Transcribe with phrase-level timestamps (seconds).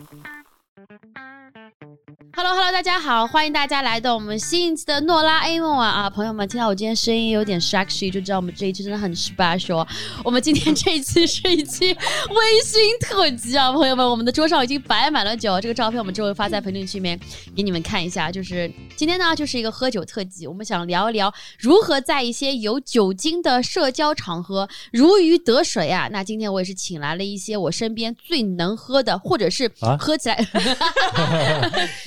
[0.00, 0.39] Mm-hmm.
[2.42, 6.08] Hello Hello，大家好，欢迎大家来到我们新一期的诺拉 A 梦啊啊！
[6.08, 9.86] 朋友们，听到我今天声音有点 sexy，就知道我们这一期真的很 special。
[10.24, 11.94] 我们今天这一期是一期微
[12.64, 17.20] 醺特辑啊，朋友们，我们的桌上已经摆满了酒，这个照片我们之后发在评论区里面
[17.54, 18.32] 给你们看一下。
[18.32, 26.08] 就是今天呢，就是一个喝酒特辑，我们想聊一聊如何在一些有酒精的社交场合如鱼得水啊。
[26.10, 30.48] 那今天我也是请来了一些我身边最能喝的，或者是喝起来。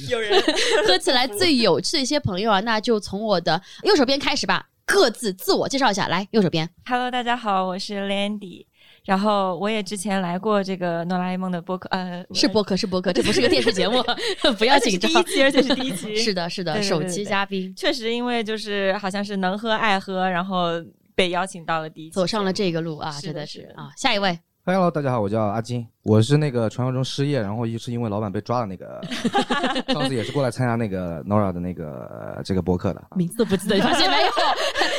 [0.10, 0.44] 有人
[0.88, 6.08] 喝起来最有趣的一些朋友啊，那就从我的右手边开始吧，各自自我介绍一下。
[6.08, 8.66] 来，右手边，，Hello，大家好，我是 Landy。
[9.06, 14.02] 然后我也之前来过这个哆啦 A 梦的播客，呃，是播客是播客，这不是个电视节目，
[14.58, 15.12] 不要紧张。
[15.12, 20.70] 是第一期，而且是第一期，是的，是的，对对对首期嘉宾确实因为就是好像是能喝爱喝，然后
[21.16, 23.90] 被邀请到了第一期，走上了这个路啊，真的是的的是啊。
[23.98, 29.02] 下一位，Hello，大家好，我叫阿金，我是那个传说中失业，然后是因为老板被抓的那个，
[29.92, 33.04] 上次也是过来参加那个 Nora 的那个、呃这个播客的。
[33.14, 34.32] 名字都不记得，你发现没有？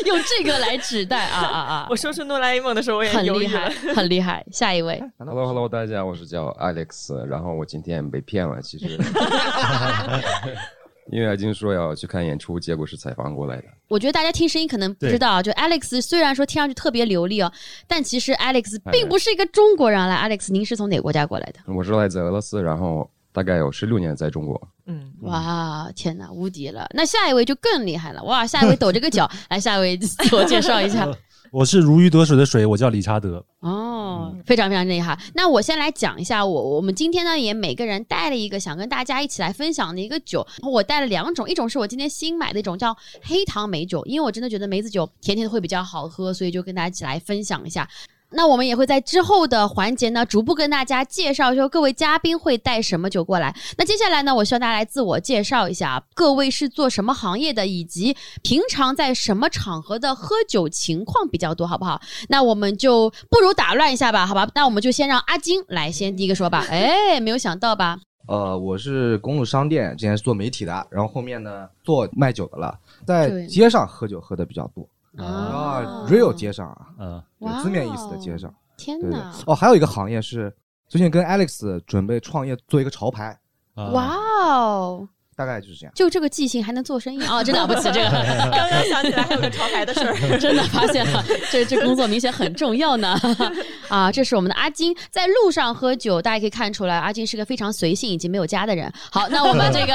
[0.14, 1.96] 用这个来指代啊啊啊我！
[1.96, 4.44] 说出哆啦 A 梦的时候，我也很厉害很厉害。
[4.52, 8.98] 下一位，Hello Hello，大家好，我是叫 Alex，然后我今天被骗了，其实，
[11.12, 13.64] 因为阿金说要去看演出，结果是采访过来的。
[13.88, 17.52] 我觉得大家听声音可能不知道，就 Alex 虽然说听上去特别流利哦，
[17.86, 20.08] 但其实 Alex 并不是一个中国人。
[20.08, 21.60] 来，Alex，您是从哪个国家过来的？
[21.72, 24.68] 我是来自俄罗斯，然后大概有十六年在中国。
[24.86, 26.86] 嗯，哇，天哪，无敌了！
[26.94, 31.06] 那下一位就更厉害了，哇，下一位抖着个脚， 来，下一位自我介绍一下。
[31.54, 33.44] 我是如鱼得水的水，我叫理查德。
[33.60, 35.16] 哦，非常非常厉害。
[35.34, 47.88] 那我先来讲一下，我我们今天呢也每个人带了一个想跟大家一起来分享的一个酒，我带了两种，一种是我今天新买的一种叫黑糖梅酒，因为我真的觉得梅子酒甜甜的会比较好喝，所以就跟大家一起来分享一下。
[48.34, 53.54] 那我们也会在之后的环节呢，逐步跟大家介绍说各位嘉宾会带什么酒过来。
[53.78, 62.00] 那接下来呢，我希望大家来自我介绍一下，各位是做什么行业的，以及平常在什么场合的喝酒情况比较多，好不好？
[62.28, 64.48] 那我们就不如打乱一下吧，好吧？
[64.54, 66.66] 那我们就先让阿金来先第一个说吧。
[66.70, 67.98] 哎，没有想到吧？
[68.26, 72.74] 呃，我是公路商店，之前是做媒体的，然后后面呢做卖酒的了，
[73.06, 74.88] 在街上喝酒喝的比较多
[75.18, 78.52] 啊啊，real 街上啊，嗯，有字面意思的街上。
[78.76, 79.32] 天哪！
[79.46, 80.52] 哦，还有一个行业是
[80.88, 83.38] 最近跟 Alex 准备创业做一个潮牌，
[83.74, 83.90] 啊。
[83.90, 85.92] 哇哦，大概就是这样。
[85.94, 87.84] 就这个记性还能做生意啊，真了不起！
[87.92, 88.10] 这个
[88.50, 93.18] 刚刚想起来还有个潮牌的事儿， 真的发现了，这这工作明显很重要呢。
[93.88, 98.90] 啊，这是我们的阿金，在路上喝酒，大家可以看出来，阿金是个非常随性以及没有家的人。
[99.10, 99.94] 好，那我们这个。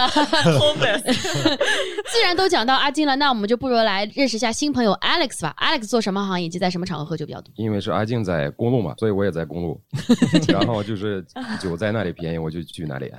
[2.11, 5.56] 既然都讲到阿金了，那我们就不如来认识一下新朋友 Alex 吧。
[5.59, 7.51] Alex 做什么行业，以及在什么场合喝酒比较多？
[7.56, 9.79] 因为是阿静在公路嘛，所以我也在公路。
[10.47, 11.25] 然后就是
[11.59, 13.11] 酒在那里便宜，我就去哪里。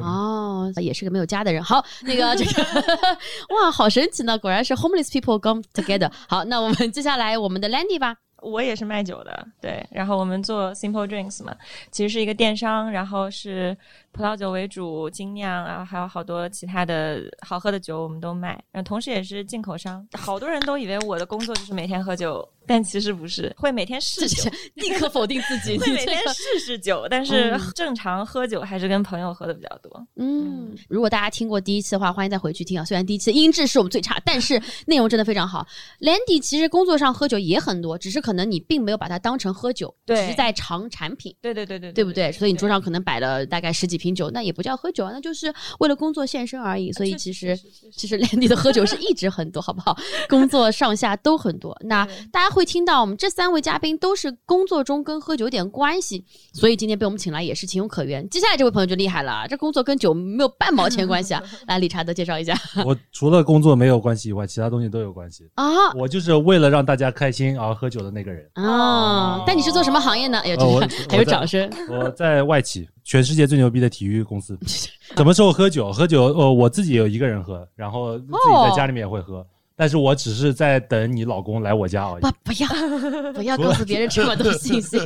[0.00, 1.59] 哦，也是个没有家的人。
[1.62, 2.62] 好，那个这个，
[3.54, 4.38] 哇，好神奇呢！
[4.38, 6.10] 果然是 homeless people come together。
[6.28, 8.16] 好，那我们接下来我们的 Landy 吧。
[8.42, 9.86] 我也是卖酒的，对。
[9.90, 11.54] 然后我们做 Simple Drinks 嘛，
[11.90, 13.76] 其实是一个电商，然后是
[14.12, 18.52] 葡萄酒为主，精酿然后，还有好多其他的好喝的酒我们都卖。
[18.72, 20.08] 然后同时也是进口商。
[20.14, 30.06] 好多人都以为我的工作就是每天喝酒，但其实不是，会每天试酒，立刻否定自己， 会每天试试酒，但是嗯 正常喝酒还是跟朋友喝的比较多。
[30.14, 32.84] 嗯，如果大家听过第一期的话，欢迎再回去听啊。
[32.84, 35.66] 虽然第一期的音质是我们最差，但是 内容真的非常好。
[35.98, 41.34] Landy 其实工作上喝酒也很多，只是可能你并没有把它当成喝酒，只是在尝产品。
[41.42, 42.30] 对对对对对不对？
[42.30, 46.92] 所以你桌上可能摆了大概十几瓶酒，那也不叫喝酒啊，那就是为了工作献身而已。
[46.92, 47.58] 所以其实
[47.92, 49.98] 其实 Landy 的喝酒是一直很多，好不好？
[50.28, 51.76] 工作上下都很多。
[51.84, 58.28] 那大家会听到我们这三位嘉宾都是工作中跟喝酒有点关系，所以今天被我们请来也是情有可原。
[58.28, 61.42] 接下来这位朋友就厉害了，这工作跟酒没有半毛钱关系啊！
[61.66, 62.54] 来，理查德介绍一下
[62.84, 65.48] 我除了工作没有关系以外，其他东西都有关系。
[65.54, 68.48] 啊我就是为了让大家开心而喝酒的那个人。
[68.54, 69.42] 啊！
[69.46, 70.38] 但你是做什么行业呢？
[70.40, 70.56] 哎
[71.08, 71.70] 还有掌声。
[71.88, 74.58] 我在外企，全世界最牛逼的体育公司。
[75.16, 75.92] 什么时候喝酒？
[75.92, 79.44] 喝酒，呃，我自己有一个人喝，然后自己在家里面也会喝。
[79.80, 82.30] 但是我只是在等你老公来我家而已不。
[82.44, 82.68] 不要
[83.32, 84.98] 不要告诉别人这么多信息。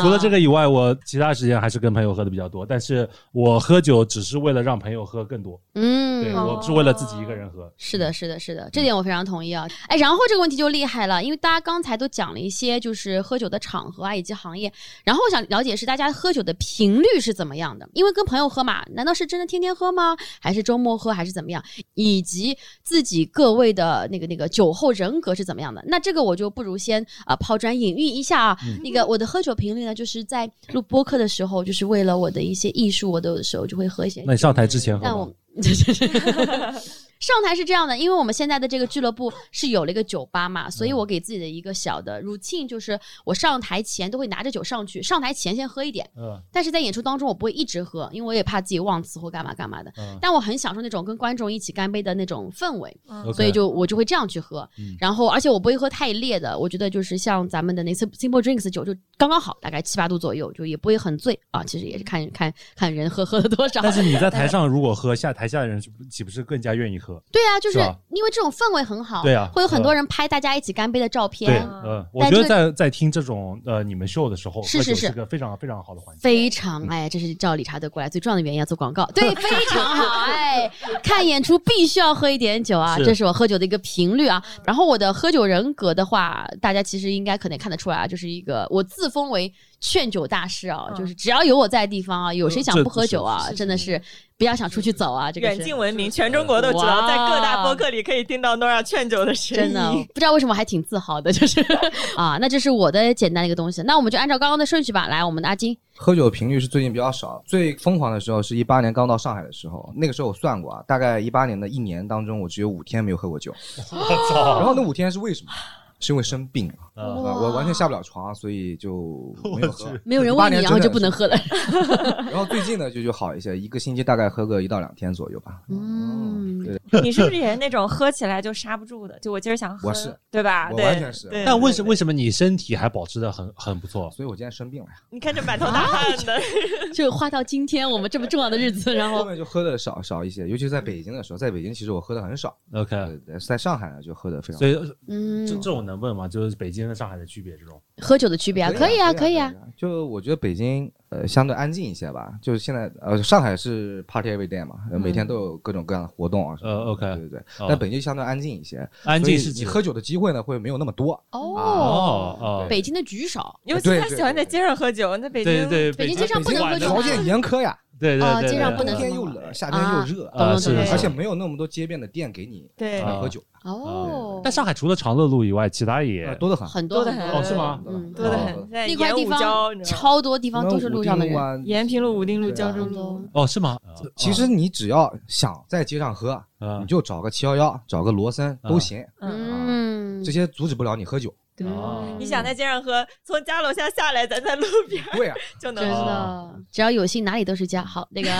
[0.00, 2.64] 除了 这个，个以外，我其他时间还是跟朋友喝的比较多。
[2.64, 7.70] 但是我喝酒只是为了让朋友喝更多，嗯，对我不是为了自己一个人喝。
[7.76, 9.68] 是的，是的，是的，这点我非常同意啊。
[9.88, 14.72] 哎，然后这个问题就厉害了，因为大家刚才都讲了一些就是喝酒的场合啊，以及行业。
[15.04, 17.86] 然后我想了解是大家喝酒的频率是怎么样的？
[17.92, 20.16] 因为跟朋友喝嘛，难道是真的天天喝吗？
[20.40, 21.62] 还是周末喝，还是怎么样？
[21.92, 25.82] 以及自己各位的个那个那个酒后人格是怎么样的。
[25.86, 28.58] 那这个我就不如先啊、抛砖引玉一下啊。
[28.66, 34.22] 嗯那个我的喝酒频率呢，就是在录播客的时候，就是为了我的一些艺术，我都有的时候就会喝一些。
[34.26, 35.32] 那你上台之前喝但我吗？
[37.20, 49.92] 上台是这样的，因为我们现在的这个俱乐部是有了一个酒吧嘛，所以我给自己的一个小的 routine 就是我上台前都会拿着酒上去，上台前先喝一点，嗯但是在演出当中我不会一直喝，因为我也怕自己忘词或干嘛干嘛的。
[49.96, 54.68] 嗯，但我很享受那种跟观众一起干杯的那种氛围，嗯所以就我就会这样去喝。
[54.78, 61.64] 嗯然后而且我不会喝太烈的，我觉得就是像咱们的那 Sim- Simple Drinks 酒就刚刚好，大概七八度左右，就也不会很醉啊。
[61.64, 63.80] 其实也是看看看人喝喝了多少。
[63.82, 67.07] 但是你在台 上如果喝，下台下的人是岂不是更加愿意喝？
[67.30, 67.78] 对啊，就是
[68.10, 75.12] 因为这种氛围很好，对啊会有很多人拍大家一起干杯的照对，片，呃，我觉得在在听这种呃你们秀的时候，喝酒是是是是。
[75.12, 76.20] 个非常非常好的环境。
[76.22, 80.70] 非常哎，这是叫理查德过来最重要的原因，要做广告，对， 非常好哎。
[81.02, 84.42] 看演出必须要喝一点酒啊，这是我喝酒的一个频率啊。
[84.64, 94.00] 然后我的喝酒人格的话，大家其实应该可能看得出来啊，就是一个我自封为劝酒大师啊，嗯就是只要有我在的地方啊，有谁想不喝酒啊，是真的是
[94.36, 99.64] 不要想出去走啊，这个远近闻名，全中国都知道，在各大播客里可以听到 Nora 劝酒的声音。
[99.64, 101.60] 真的不知道为什么还挺自豪的，就是
[102.16, 103.82] 啊，那这是我的简单的一个东西。
[103.82, 113.54] 那我们就按照刚刚的顺序吧，来，我们的阿金，喝酒频率是最近比较少，最疯狂的时候是一八年刚到上海的时候，那个时候我算过啊，大概一八年的一年当中，我只有五天没有喝过酒。
[113.92, 114.58] 我操！
[114.58, 115.52] 然后那五天是为什么？
[116.00, 119.92] 是因为生病我完全下不了床，所以就 没有喝。
[120.04, 121.36] 没有人18问你，然后就不能喝了。
[122.30, 125.60] 然后最近呢就就好一些，一个星期大概喝个一到两天左右吧。
[125.68, 129.18] 嗯，对，你是不是也是那种喝起来就刹不住的？
[129.20, 130.14] 就我今儿想喝，我是。
[130.30, 130.68] 对吧？
[130.70, 131.28] 我对完全是。
[131.28, 131.88] 对但为什对。
[131.88, 134.10] 为什么你身体还保持的很很不错？
[134.10, 136.40] 所以我今天生病了呀，你看这满头大汗的，
[136.94, 144.78] 就花到今天我们这么重要的日子，然后后面就喝的少少一些，尤其是在北京的时候，在北京其实我喝的很少，OK，对对，在上海呢就喝的非常所以
[145.08, 145.46] 嗯。
[145.46, 146.28] 这，这种能问吗？
[146.28, 147.80] 就是北京跟上海的区别这种。
[148.00, 149.52] 喝酒的区别啊，可以啊，可以啊。。
[149.76, 156.78] 就我觉得北京呃相对安静一些吧，就是现在呃上海是 party every day 嘛，呃每天都有各种各样的活动啊什么的。
[156.78, 157.38] 呃，OK 对对对。
[157.58, 161.12] 哦但北京相对安静一些，安静是喝酒的机会呢会没有那么多。
[161.30, 176.66] 哦，哦哦，北京的局少，尤其对对他喜欢在街上喝酒，在北京对对，北京街上不能喝酒条件严苛呀，对对对，哦街上不能喝天又冷，夏天又热，啊是而且没有那么多街边的店给你对啊喝酒，哦，但上海除了长乐路以外，其他也呃多得很。
[176.68, 177.80] 很多的很哦是吗？
[177.86, 181.36] 嗯，多的哦很，在那块地方超多地方都是路上的人。
[181.36, 182.70] 啊延平路、武定路、对啊。
[182.70, 183.78] 胶州路，哦是吗？
[184.16, 186.78] 其实你只要想在街上喝，啊。
[186.80, 191.32] 你就找个七幺幺，找个罗森都行，嗯，嗯这，些阻止不了你喝酒。
[191.66, 196.04] 哦你想在街上喝，从家楼下下来，咱在路边儿对啊， 真就能喝。
[196.04, 197.84] 的，只要有心，哪里都是家。
[197.84, 198.28] 好，那个。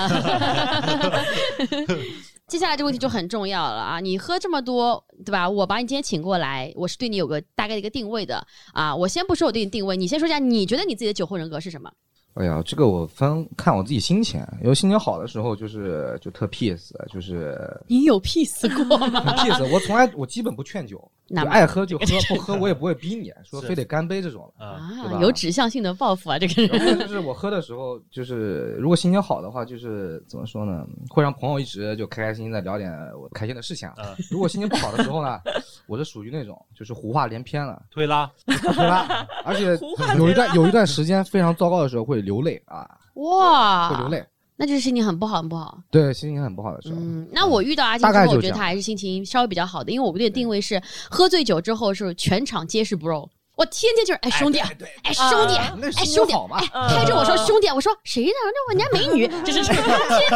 [2.48, 4.00] 接下来这个问题就很重要了啊！
[4.00, 5.46] 你喝这么多，对吧？
[5.46, 8.42] 我把你今天请过来，我是对你有个大概的一个定位的
[8.72, 8.96] 啊。
[8.96, 11.92] 我先不说我对你定位，你先说一下，你觉得你自己的酒后人格是什么？
[12.38, 17.58] 哎呀，这个我分看我自己心情，有心情好的时候就是就特 peace，就是
[17.88, 19.72] 你有 peace 过很吗？peace。
[19.72, 24.64] 我从来我基本不劝酒，那就爱喝就喝，不喝我也不会逼你说非得干杯这种的。
[24.64, 26.98] 啊对吧啊，有指向性的报复啊，这个人。
[27.00, 33.88] 就是我喝的时候，就是如果心情好的话，就是怎么说呢，会让朋友一直就开开心心的聊点我开心的事情。
[33.96, 35.40] 嗯如果心情不好的时候呢，
[35.88, 39.26] 我是属于那种就是胡话连篇了，推拉推 拉？
[39.44, 39.76] 而且
[40.16, 44.22] 有一段有一段时间非常糟糕的时候会流泪啊，哇，会流泪。
[44.60, 45.78] 那就是心情很不好，很不好。
[45.90, 46.96] 对，心情很不好的时候。
[46.98, 56.58] 嗯，那我遇到阿金大之后，我觉得他还是心情稍微比较好的，因为我对定位是喝醉酒之后是全场皆是 bro，我天天就是哎兄弟，对，哎兄弟，啊哎兄弟，情好嘛？
[56.74, 58.32] 嗯拍着我说兄弟，我说谁呢？
[58.52, 59.80] 那我家美女， 这是天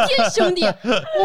[0.07, 0.63] 天兄弟，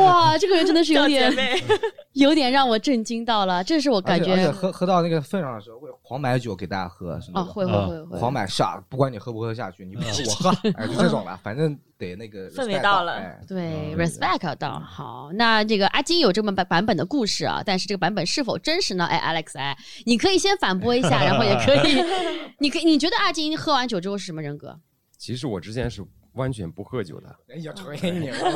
[0.00, 1.32] 哇，这个人真的是有点，
[2.14, 15.30] 有点让我震惊到了，这是我感觉喝喝到那个份上的时候，会狂买酒给大家喝，是吗会会会会，狂买下，不管你喝不喝得下去，你不喝我喝， 哎，就这种吧，反正得那个氛围到了哎对嗯，respect 到好。
[15.34, 19.04] 那这个阿金有这么版版本的故事啊，但是这个版本是否真实呢？
[19.04, 22.02] 哎，Alex，哎，你可以先反驳一下，然后也可以，
[22.58, 24.80] 你可以你觉得阿金喝完酒之后是什么人格？
[25.18, 26.02] 其实我之前是
[26.38, 28.30] 完全不喝酒的，哎呀，吹你！
[28.30, 28.50] 俄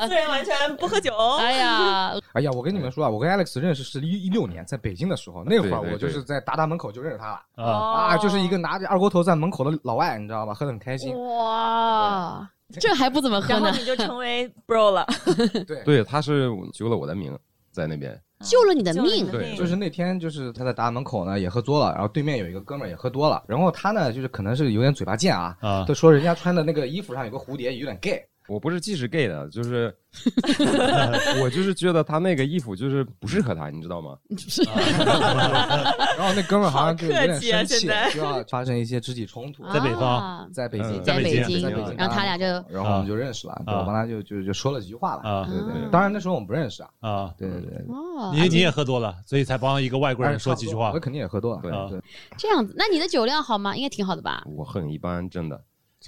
[0.00, 1.16] 罗斯人完全不喝酒。
[1.38, 10.52] 哎呀，哎呀，我跟你们说啊，我跟 Alex 认识是一一六年在北京的时候，那会儿对对我就是在达达门口就认识他了啊，啊，就是一个拿着二锅头在门口的老外，你知道吧？
[10.52, 11.18] 喝的很开心。
[11.18, 12.46] 哇，
[12.80, 13.66] 这还不怎么喝呢？
[13.66, 15.06] 然后你就成为 bro 了，
[15.66, 17.36] 对对，他是救了我的命，
[17.70, 18.20] 在那边。
[18.40, 19.30] 救了你的命。
[19.30, 29.92] 对就是那天，就是他在达达门口呢也喝多了，然后对面有一个哥们儿也喝多了，然后他呢就是可能是有点嘴巴贱啊，啊就说人家穿的那个衣服上有个蝴蝶有点 gay，我不是既是 gay 的，就是
[31.42, 34.16] 我就是觉得他那个衣服就是不适合他，你知道吗？
[36.16, 51.00] 然后那哥们儿好像就有点生气就要发生一些肢体冲突，在北方啊嗯在北京，在北京在北京，然后他俩就然后我们就认识了，对我帮他就就就说了几句话了，啊对对当然那时候我们不认识啊，啊，对对对，哦，你你也喝多了，所以才帮一个外国人说几句话我。
[51.00, 52.00] 肯定也喝多了，对对，
[52.36, 53.76] 这样子，那你的酒量好吗？
[53.76, 54.42] 应该挺好的吧？
[54.46, 55.60] 我很一般，真的。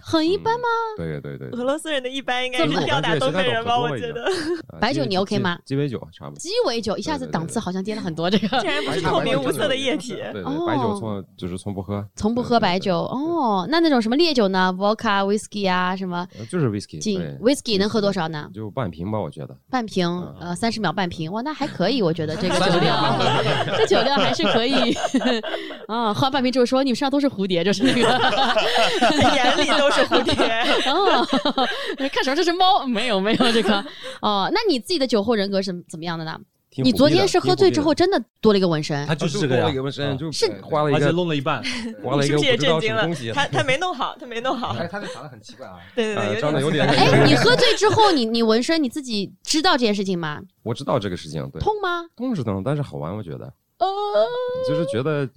[0.03, 0.67] 很一般吗？
[0.97, 3.79] 对对对对俄，罗斯人的一般应该怎么是吊打东北人吧？
[3.79, 4.25] 我觉得，
[4.73, 6.39] 呃白酒你 OK 吗鸡鸡尾酒差不多。
[6.39, 10.15] 鸡尾酒一下子档次好像跌了很多，这个竟然不是透明无色的液体。
[10.15, 13.67] 对对，哦白酒从就是从不喝，从不喝白酒哦。
[13.71, 18.49] 那那种什么烈酒呢？vodka、whisky 啊，什么呃就是 whisky，whisky 能喝多少呢？
[18.55, 19.57] 就半瓶吧，我觉得。
[19.71, 23.19] 半瓶，嗯呃，三十秒半瓶，哇，那还可以，我觉得这个酒量，
[23.77, 24.95] 这酒量还是可以。
[25.87, 28.01] 啊， 喝完半瓶之后说你们身上都是蝴蝶，就是那个，
[29.35, 30.35] 眼里都是蝴蝶。
[30.91, 31.27] 哦，
[32.13, 32.85] 看什么这是猫？
[32.87, 33.85] 没有没有这个，
[34.23, 36.39] 哦，那你自己的酒后人格是怎么样的呢？
[36.77, 41.61] 你昨天是喝醉之后真的多了一个纹身他就是这个呀多了一，个纹身，就是对而且画了一个弄了一半。
[42.05, 44.77] 花了一个不知道什么东西？，他他没弄好，他没弄好。
[44.77, 50.41] 他，他这长得很奇怪啊，对对对，呃长得有点哎，你喝醉之后，你你纹身，你自己知道这件事情吗？
[50.63, 52.05] 我知道这个事情，对，痛吗？
[52.15, 53.89] 痛是痛，但是好玩，我觉得，呃，
[54.69, 55.29] 就是觉得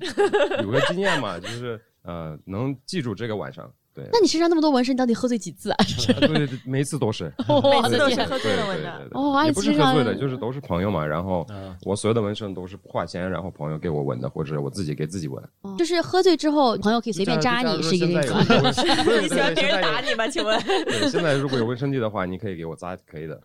[0.62, 5.78] 有个经验嘛，就是呃，能记住这个晚上，对，那你身上那么多纹身，你到底喝醉几次啊？
[6.20, 7.98] 对对，对每次都是， 每次！
[7.98, 9.10] 都是喝醉了纹的。
[9.12, 11.06] 哦也不是喝醉的，就是都是朋友嘛。
[11.06, 15.44] 然后嗯我所有的纹身都是不花钱，然后朋友给我纹的，或者我自己给自己纹。
[15.62, 18.72] 哦就是喝醉之后，朋友可以随便扎你，是一个现在这有个。
[19.22, 20.28] 你喜欢别人打你吗？
[20.28, 20.60] 请问？
[20.64, 23.40] 对，现在如果有纹身地的话，你可以给我扎，可以的。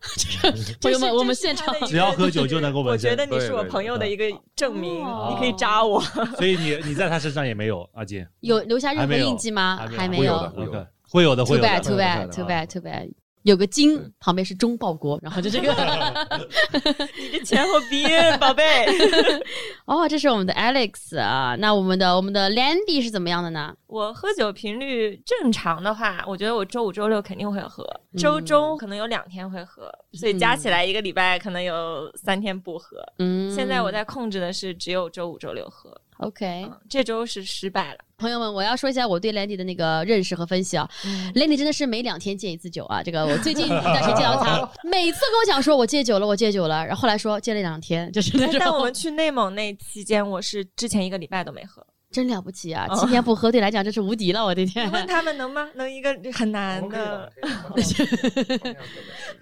[0.80, 6.00] 朋友们，我们现场只要喝酒就能够我纹身觉得你是我朋友的一个证明，哦你可以扎我。
[6.36, 9.86] 所以你你在他身上也没有阿金，有留下任何印记吗？
[9.96, 10.88] 还没有还没会有的。
[11.08, 13.12] 会有 OK，会有的，会 Too 有的 bad, too 会有的 bad, too 有的 bad, too bad。
[13.42, 15.68] 有个金旁边是中报国，然后就这个。
[17.16, 18.10] 你这前后鼻音，
[18.40, 18.84] 宝贝。
[19.86, 21.54] 哦，这是我们的 Alex 啊。
[21.60, 23.72] 那我们的我们的 Landy 是怎么样的呢？
[23.86, 27.88] 我喝酒频率正常的话，我觉得我周五、周六肯定会喝，
[28.18, 32.96] 周中可能有两天会喝，所以加起来一个礼拜可能有三天不喝。
[33.20, 36.64] 嗯，现在我在控制的是只有周五、周六喝，OK。
[36.64, 37.98] 嗯，这周是失败了。
[38.18, 40.88] 朋友们，我要说一下我对 Landy 的那个认识和分析啊。
[41.34, 43.02] Landy 真的是每两天戒一次酒啊。
[43.02, 51.86] 这个我最近 一段时间见到他，每次跟我讲说我戒酒了，我戒酒了，然后后来说戒了两天，就是那种但我们去内蒙那期间，我是之前一个礼拜都没喝。
[52.16, 52.86] 真了不起啊！
[52.88, 54.90] 哦七天不喝对来讲这是无敌了，我的天你！
[54.90, 55.68] 问他们能吗？
[55.74, 57.30] 能一个很难的。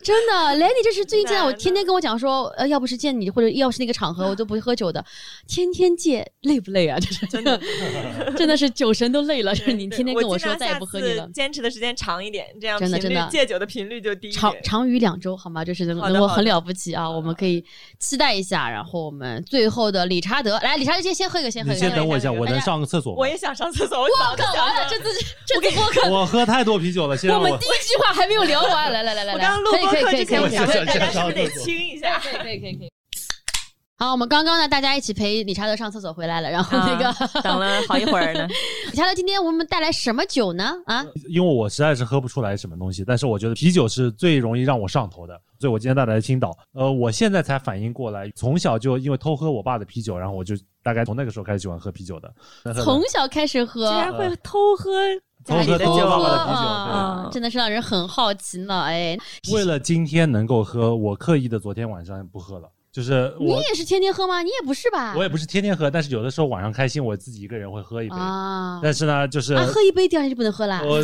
[0.02, 5.04] 真的，Landy 这是最近见到我天天跟我讲说，呃，要不是见你或者要是那个场合，我都不会喝酒的。
[5.46, 6.98] 天天戒，累不累啊？
[6.98, 7.60] 这是真的，
[8.36, 9.54] 真的是酒神都累了。
[9.54, 11.28] 就是你天天跟我说再也不喝你了。
[11.32, 14.32] 坚持的时间长一点，这样频率真的真的戒酒的频率就低。
[14.32, 15.64] 长长于两周，好吗？
[15.64, 17.08] 这是能够很了不起啊！
[17.08, 17.64] 我们可以
[18.00, 21.80] 期待一下，然后我们最后的理查德，来，理查德先先喝一个，先喝一个。
[21.80, 23.28] 先等我一下，我能上个厕所吗我？
[23.28, 25.04] 也想上厕所，我早就搞完了，这次
[25.46, 32.18] 这次播客我喝太多啤酒了，现在我我们第一句话还没有聊完，来来来来来，我刚刚录播客之前，我想问大家是不是得清一下？
[32.18, 32.90] 可以可以可以可以。
[34.04, 38.46] 好，我们刚刚呢，大家一起陪理查德上厕所回来了，然后那个、啊等了好一会儿呢。
[38.92, 40.74] 理查德今天为我们带来什么酒呢？
[40.84, 46.54] 啊，因为我实在是喝不出来什么东西，但是我觉得啤酒是最容易让我上头的，所以我今天带来青岛。
[46.74, 52.30] 呃，我现在才反应过来，从小就因为偷喝我爸的啤酒，然后我就大概从那个时候开始喜欢喝啤酒的。
[52.74, 54.90] 从小开始喝，竟然会偷喝
[55.46, 58.82] 家里的偷喝酒爸爸的啤酒啊真的是让人很好奇呢。
[58.82, 59.16] 哎，
[59.50, 64.40] 为了今天能够喝，我刻意的昨天晚上不喝了，就是你也是天天喝吗？
[64.40, 65.16] 你也不是吧？
[65.16, 68.14] 我也不是天天喝，但是有的时候晚上开心，我自己一个人会喝一杯。
[68.14, 71.02] 啊，但是呢，就是啊，喝一杯第二天就不能喝了我，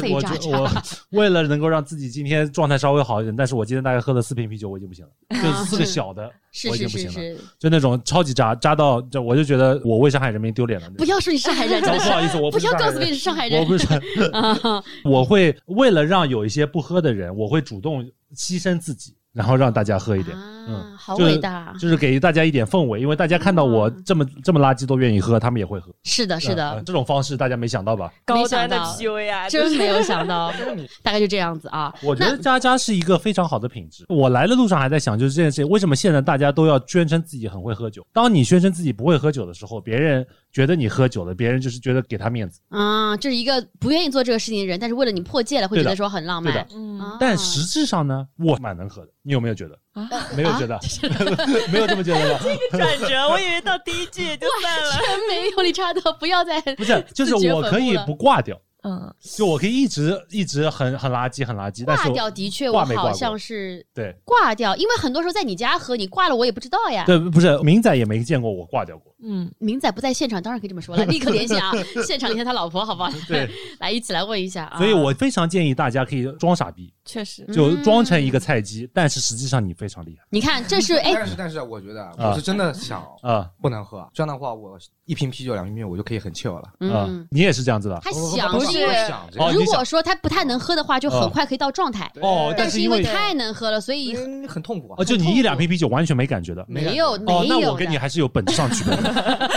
[0.52, 0.70] 我。
[1.18, 5.10] 为了能够让自己今天状态稍微好一点，但是我今天大概喝了四瓶啤酒，我已经不行了，
[5.42, 6.30] 就是四个小的，啊
[6.68, 10.88] 我已经不行了，是是，就那种超级渣渣到，就我就觉得我为上海人民丢脸了。
[10.90, 13.86] 不要说你上海人， 不好意思，我不要告诉别人是上海人我不是，
[14.30, 14.80] 啊。
[15.04, 18.04] 我会为了让有一些不喝的人，我会主动
[18.36, 20.36] 牺牲自己，然后让大家喝一点。
[20.36, 21.72] 啊嗯，好伟大！
[21.80, 25.90] 就是给大家一点氛围，因为大家看到我嗯这么这么垃圾都愿意喝，他们也会喝。
[26.04, 28.12] 是的，是嗯的嗯，这种方式大家没想到吧？
[28.26, 30.52] 高端的 PUA 啊，真没有想到，
[31.02, 31.92] 大概就这样子啊。
[32.02, 34.04] 我觉得渣渣是一个非常好的品质。
[34.10, 38.06] 我来的路上还在想，就是这件事情，为什么现在大家都要宣称自己很会喝酒？
[38.12, 42.60] 当你宣称自己不会喝酒的时候，别人觉得你喝酒了，别人就是觉得给他面子。
[42.70, 46.68] 啊，就是一个不愿意做这个事情的人，但是为了你破戒了，会觉得说很浪漫对的。
[46.74, 49.12] 嗯啊但实质上呢，我蛮能喝的。
[49.22, 49.78] 你有没有觉得？
[49.92, 50.78] 啊，没有觉得？
[51.72, 52.44] 没有这么觉得吧？
[52.72, 54.92] 转折，我以为到第一句也就算了。
[55.06, 67.04] 真没有理查德，不要再不是，就是我可以不挂掉，嗯，就我可以一直一直很很垃圾很垃圾，挂掉的确，我好像是对挂掉，因为很多时候在你家喝，你挂了我也不知道呀。
[67.04, 71.72] 对不是明仔也没见过我挂掉过，嗯，明仔不在现场，当然可以这么说了，立刻联系啊，
[72.06, 73.12] 现场联系他老婆，好不好？
[73.28, 73.48] 对，
[73.80, 74.78] 来一起来问一下啊。
[74.78, 86.68] 所以我非常建议大家可以装傻逼，确实，就装成一个菜鸡，但是实际上你非常厉害你看，这是哎，但是但是我觉得我是真的想啊不能喝，这样的话我一瓶啤酒两瓶啤酒我就可以很 chill 了。
[86.92, 87.26] 啊嗯，！
[87.30, 92.10] 你也是这样子的他想是因为想这个哦如果说他不太能喝的话，就很快可以到状态。
[92.22, 95.04] 哦，但是因为太能喝了，所以嗯很痛苦啊哦，。
[95.04, 96.64] 就你一两瓶啤酒完全没感觉的。
[96.68, 98.00] 没有没哦，那有我跟你。
[98.00, 99.50] 还是有本质上区别的。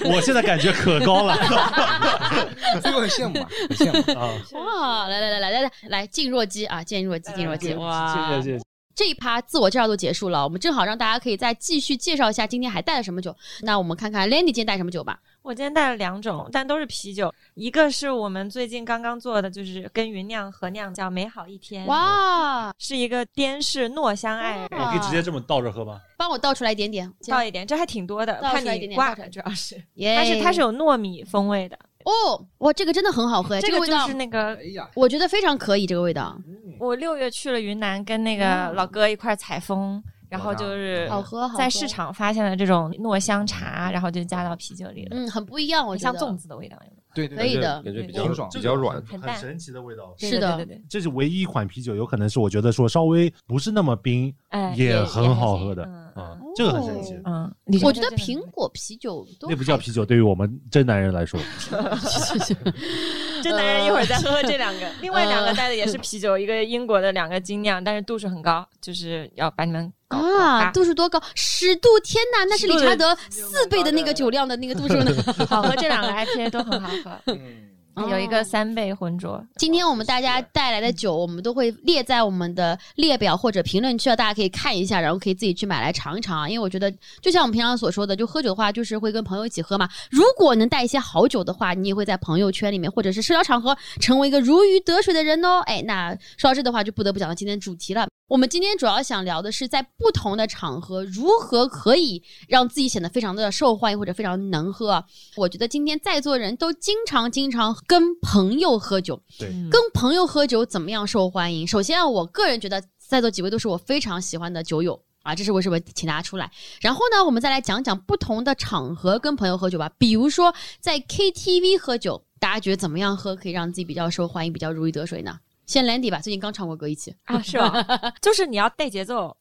[0.10, 1.36] 我现在感觉可高了
[2.80, 4.18] 所以我很羡慕啊，很羡慕。
[4.18, 4.30] 啊！
[4.54, 8.64] 哇，来来来来来来来，静若鸡啊，静若鸡，静若鸡，哇，谢谢谢谢。
[8.94, 13.34] 这一趴自我介绍都结束了，我们正好让大家可以再继续介绍一下今天还带了什么酒。
[13.62, 15.18] 那我们看看 Landy 今天带什么酒吧。
[15.40, 17.32] 我今天带了两种，但都是啤酒。
[17.54, 24.68] 一个是我们最近刚刚做的，就是跟云酿合酿，叫美好一天。，哇，是一个滇式糯香爱人。
[24.72, 25.98] 我可以直接这么倒着喝吗？
[26.18, 27.10] 帮我倒出来一点点。
[27.26, 34.58] 倒一点，这还挺多的，怕倒出来一你挂点点倒出来主要是耶它是它是有糯米风味的，哦，哇，这个真的很好喝，这个味道是那个
[34.94, 36.36] 我觉得非常可以，这个味道
[36.78, 41.86] 我六月去了云南，跟那嗯个老哥一块儿采风，然后就是好喝，在市。
[41.86, 46.76] 场发现了这种糯香茶，然后就加到啤酒里了，嗯，很不一样，我觉得像粽子的味道。
[46.78, 49.02] 对对对，可以的感觉比对较爽比较软。
[49.06, 50.14] 很神奇的味道。
[50.18, 57.20] 是的对对对，这是唯一一款啤酒，有可能是我觉得说稍微不是那么冰，哎，也很很好喝的嗯啊，这个很神奇。
[57.24, 57.52] 嗯，
[57.82, 61.38] 我觉得苹果啤酒都那不叫啤酒，对于我们真男人来说，
[63.44, 71.20] 真男人一会儿再喝喝这两个，另外两个呃带的也是啤酒，一个英国的，两个精酿，但是度数很高，就是要把你们啊，度数多高？
[71.34, 71.88] 十度！
[72.00, 75.12] 天哪，那是理查德四倍的那个酒量的那个度数呢。
[75.48, 77.70] 好喝，这两个 IPA 都很好喝，嗯，
[78.08, 79.44] 有一个三倍浑浊。
[79.56, 86.48] 今天我们大家带来的酒，我们都会列在我们的列表或者评论区啊，大家可以看一下，然后可以自己去买来尝一尝啊。
[86.48, 89.88] 因为我觉得，就像我们平常所说的，就喝酒的话，就是会跟朋友一起喝嘛。
[90.10, 95.60] 如果能带一些好酒的话，你也会在朋友圈里面或者是社交场合成为一个如鱼得水的人哦。
[95.66, 98.06] 哎，那说到这的话，就不得不讲到今天的主题了。
[98.30, 105.04] 我们今天主要想聊的是，在不同的场合如何可以让自己显得非常的受欢迎或者非常能喝啊。
[105.34, 111.66] 我觉得今天在座人都经常经常跟朋友喝酒，对，嗯跟朋友喝酒怎么样受欢迎？
[111.66, 116.48] 首先啊，我个人觉得在座几位都是我非常喜欢的酒友啊，这是为什么请大家出来。
[116.80, 125.36] 然后呢，我们再来讲讲不同的场合跟朋友喝酒吧，比如说在 KTV 喝酒，大家觉得怎么样喝可以让自己比较受欢迎，比较如鱼得水呢？
[125.70, 127.72] 先 Landy 吧，最近刚唱过歌一起，啊，是吧？
[128.20, 129.36] 就是你要带节奏。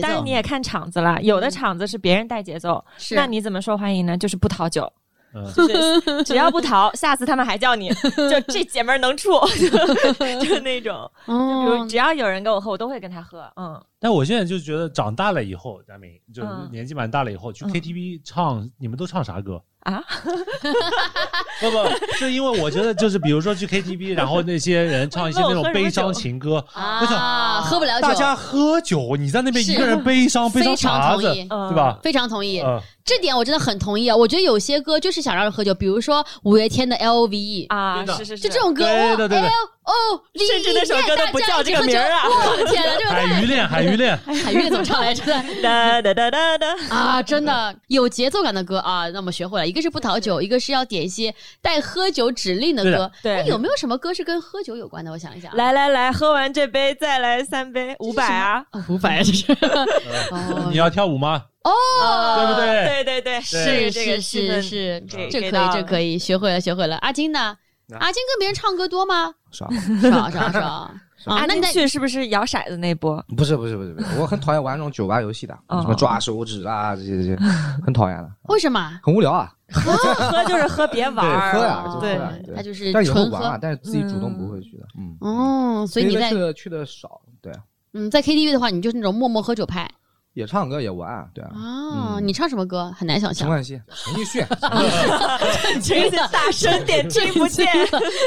[0.00, 4.16] 但是你也看场子了，有的场子是别人带节奏，是那你怎么受欢迎呢？
[4.16, 4.88] 就是不讨酒，
[5.34, 11.10] 嗯，就是 只要不逃，下次他们还叫你， 就这姐们儿能处，就就那种。
[11.26, 13.52] 比如哦只要有人跟我喝，我都会跟他喝。
[13.56, 19.60] 嗯，但我现在就觉得长大了以后，佳明就年纪蛮大了以后，去嗯 KTV 唱，你们都唱啥歌？
[19.82, 20.02] 啊，
[21.60, 31.68] 不不，是因为我觉得就是比如说去 KTV， 然后那些人唱一些那种悲伤情歌， 我想啊，喝不了酒，大家喝酒，你在那边一个人悲伤，悲伤非常啥子，同意，嗯。
[31.68, 31.98] 对吧？
[32.02, 32.60] 非常同意。
[32.60, 34.16] 嗯，这点我真的很同意啊！
[34.16, 39.40] 我觉得有些歌就是想让人喝酒，比如说五月天的 L O V E，啊，是是是，就这种歌，对对对
[39.84, 45.24] E，甚至那首歌都不叫这个名儿啊我的天呐，这个 海鱼恋，海鱼恋，海月怎么唱来着？
[45.60, 46.66] 哒哒哒哒哒。
[46.88, 55.10] 啊，真的有节奏感的歌啊，那么学会了，一个是不讨酒，一个是要点一些带喝酒指令的歌对有没有什么歌是跟喝酒有关的？
[55.10, 58.64] 我想一想，来来来，喝完这杯再来三杯，五百啊！
[58.88, 59.52] 五百这是。
[60.30, 61.42] 哦你要跳舞吗？
[61.64, 66.96] 哦对不对对对对，是这个是是是，这可以这可以，学会了学会了。
[66.98, 67.56] 阿金呢？
[68.00, 69.34] 阿金跟别人唱歌多吗？
[69.52, 70.68] 少，少少少
[71.34, 71.44] 啊！
[71.46, 73.24] 那你去是不是摇骰子那波？
[73.36, 77.36] 不是不是不是不是，我很讨厌玩那种酒吧游戏的，哦什么抓手指啊这些这些，
[77.84, 78.98] 很讨厌的， 为什么？
[79.02, 79.52] 很无聊啊。
[79.72, 79.92] 喝
[80.28, 83.58] 喝就是喝，别玩对，喝呀，就喝对呀，他就是但有时候玩啊，。
[83.60, 84.84] 但是自己主动不会去的。
[84.98, 87.50] 嗯，哦，所以你在去的去的少，对，
[87.94, 89.88] 嗯在 KTV 的话，你就是那种默默喝酒派
[90.34, 92.18] 也唱歌也玩，对啊。
[92.20, 92.90] 你唱什么歌？
[92.96, 93.40] 很难想象。
[93.40, 94.44] 陈冠希、陈奕迅，
[95.82, 97.66] 这个大声点听不见。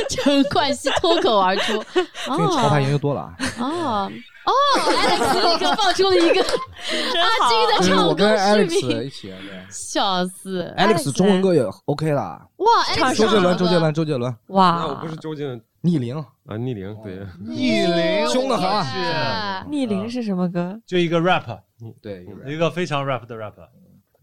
[0.10, 1.84] 陈冠希脱口而出。
[1.94, 3.36] 最近潮牌研哦究多了啊。
[3.60, 4.12] 哦
[4.46, 12.39] 哦，Alex 立刻放出了一个阿金在就是我跟唱歌视 Alex 频，一起，对 笑死！，Alex 中文歌也 OK 了。
[12.58, 18.82] 哇，Alex 周杰伦，周杰伦，周杰伦，哇，那我不是周杰伦逆龄，啊，逆龄对， 逆龄凶得很啊。
[18.84, 20.80] 啊逆龄是什么歌？
[20.86, 21.60] 就一个 rap，
[22.02, 23.54] 对，一个非常 rap 的 rap，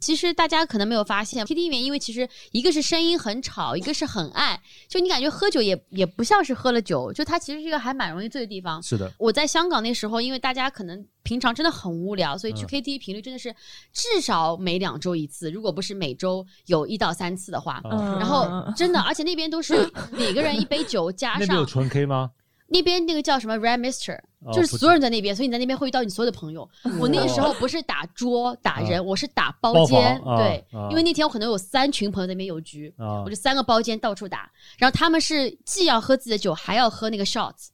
[0.03, 8.83] 其实大家可能没有发现，KTV 里面因为其实一个是声音很吵，一个是很暗，就你感觉喝酒也也不像是喝了酒，就它其实是一个还蛮容易醉的地方。
[8.83, 13.55] 是的，我在香港那时候，因为大家可能平常真的很无聊，所以去嗯 KTV 频率真的是
[13.93, 17.81] 至少每两周一次，如果不是每周有一到三次的话。
[17.85, 22.31] 嗯然后真的，而且那边都是 每个人一杯酒加上那边有纯 K 吗？
[22.73, 26.69] 那边那个叫什么 Red Mister，哦就是所有人在那边，所以你在那边会遇到你所有的朋友。
[26.99, 37.69] 我那个时候不是打桌打人，我是打包包间，对啊，因为那天我可能有三群朋友在那边有局，啊我就三个包间到处打，然后他们是既要喝自己的酒，还要喝那个 shots，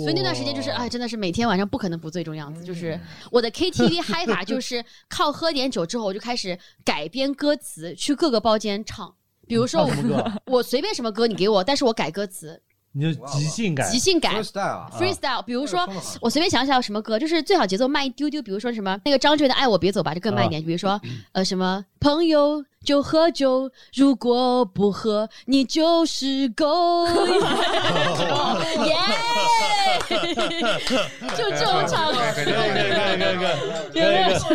[0.00, 2.64] 所以那段时间就是哎，真的是每天晚上不可能不醉这种样子。
[2.64, 2.98] 就是
[3.30, 9.14] 我的 KTV 嗨法就是靠喝点酒之后，我就开始改编歌词，去各个包间唱。
[9.48, 10.32] 比如说唱什么歌？
[10.46, 12.62] 我随便什么歌你给我，但是我改歌词，
[12.94, 15.42] 你就即兴感即兴感 freestyle 啊，freestyle。
[15.42, 15.88] 比如说
[16.20, 18.42] 我随便想想有什么歌，就是最好节奏慢一丢丢。
[18.42, 20.62] 比如说什么那个张震的《爱我别走吧》，就更慢一点。
[20.62, 21.00] 比如说
[21.32, 27.06] 呃什么朋友就喝酒，如果不喝你就是狗。
[28.84, 28.94] 耶！
[31.36, 33.36] 就这种唱，可以可以可以可以可以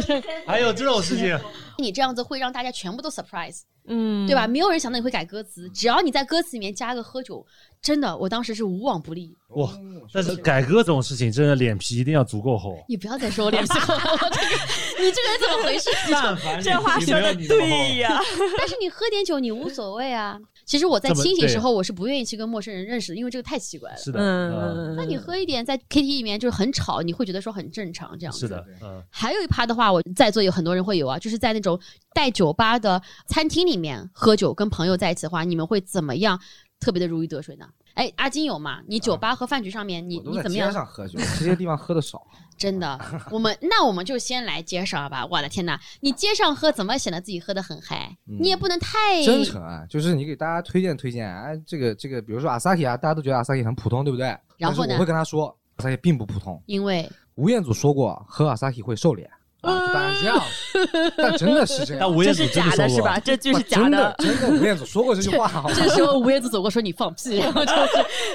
[0.01, 1.39] 可以，还有这种事情，
[1.77, 4.47] 你这样子会让大家全部都 surprise，嗯，对吧？？
[4.47, 7.45] 没有人想到你会改歌词，只要你在歌词里面加个喝酒，
[7.81, 9.33] 真的，我当时是无往不利。
[9.49, 9.71] 哇！
[10.13, 12.77] 但是改歌这种事情，真的脸皮一定要足够厚。
[12.89, 15.89] 你不要再说我脸皮厚了，这个你这个人怎么回事？
[16.11, 18.19] 但凡这话说的对呀，
[18.57, 20.37] 但是你喝点酒你无所谓啊。
[20.67, 23.97] 其实我在清醒时候，我是不愿意去跟陌生人认识的，因为这个太奇怪了。
[23.97, 28.39] 是的，嗯，嗯，那你喝一点，在 KTV 里面就是很吵，你会觉得说很正常这样子。
[28.41, 31.79] 是的，嗯，还有一趴的话，我在座有很多人会有啊，就是在那种
[32.13, 36.37] 带酒吧的餐厅里面喝酒，跟朋友在一起的话，你们会怎么样
[36.81, 37.65] 特别的如鱼得水呢？
[37.93, 38.79] 哎，阿金有吗？
[38.87, 40.69] 你酒吧和饭局上面，你你怎么样？
[40.71, 42.21] 上喝酒，这些地方喝的少。
[42.57, 42.99] 真的，
[43.31, 45.25] 我们那我们就先来街上吧。
[45.29, 48.09] 我的天呐，你街上喝怎么显得自己喝的很嗨？
[48.27, 54.35] 嗯你也不能太真诚啊，就是你给大家推荐推荐，啊，这个这个，比如说阿萨奇啊，大家都觉得阿萨奇很普通，对不对？
[54.57, 56.61] 然后呢我会跟他说，阿萨奇并不普通。
[56.65, 59.29] 因为吴彦祖说过，喝阿萨奇会瘦脸
[59.61, 61.13] 啊，就大概是这样子。
[61.17, 65.71] 但真的是这样， 但吴彦祖这是假真的说过的是吧？，这句是假真的，真的吴彦祖说过这句话，好吗？
[65.75, 67.89] 这时候吴彦祖走过说你放屁，然后就是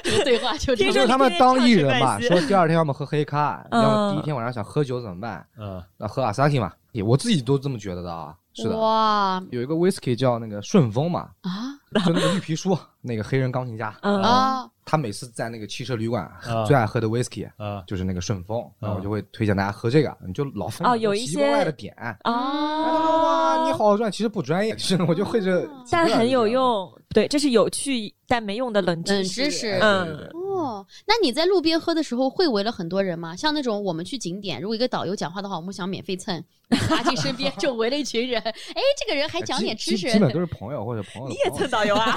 [0.04, 0.94] 这个对话就这听说样。
[0.94, 5.46] 就是他们当艺人嘛，说说第二天要么喝黑咖，嗯要么第一天晚上想喝酒怎么办？
[5.58, 8.34] 嗯，那喝阿萨 k 嘛，也我自己都这么觉得的啊。
[8.54, 11.72] 是的，哇有一个 whisky 叫那个顺丰嘛，啊
[12.04, 14.68] 就那个绿皮书，那个黑人钢琴家，嗯啊！
[14.84, 21.92] 他每次在那个汽车旅馆啊最爱喝的 whisky 啊，就是那个顺丰，那啊我就会推荐大家喝这个，你就老分有一些奇怪的点。
[21.94, 26.42] 啊，哇，你好好赚，其实不专业， 是我就会这，但很有。
[26.52, 26.92] 用。
[27.14, 29.44] 对，这是有趣但没用的冷知识冷识。
[29.44, 33.36] 知识嗯，哦，那你在路边喝的时候会围了很多人吗？
[33.36, 36.42] 像那种我们去景点，如果一个导游讲话的话，我们想免费蹭，
[36.90, 38.52] 阿进身边就围了一群人， 哎，
[38.98, 42.16] 这个人还讲点知识，基基本都是朋友或者朋友的你也蹭导游啊？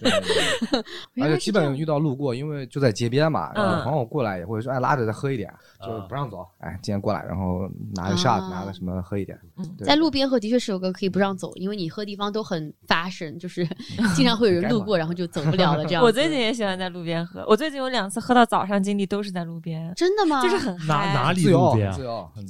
[0.00, 1.24] 对 对对。
[1.24, 5.52] 而且基本遇到路过，因为就在街边嘛，然后嗯朋友过来也会说，哎，拉着再喝一点，
[5.84, 9.38] 就是不让走，哎，今天过来，然后拿个 shot，啊拿个什么喝一点。
[9.78, 9.86] 对。
[9.86, 13.66] 在路边喝的确是有个可以不让走，因为你喝地方都很 fashion，就是
[14.14, 16.02] 经常会有人路过，然后就走不了了这样。
[16.02, 20.42] 我最近也喜欢在路边喝，我最近有两次喝到早上，经历都是在路边，真的吗？
[20.42, 20.86] 就是很嗨。
[20.86, 21.92] 哪哪里路边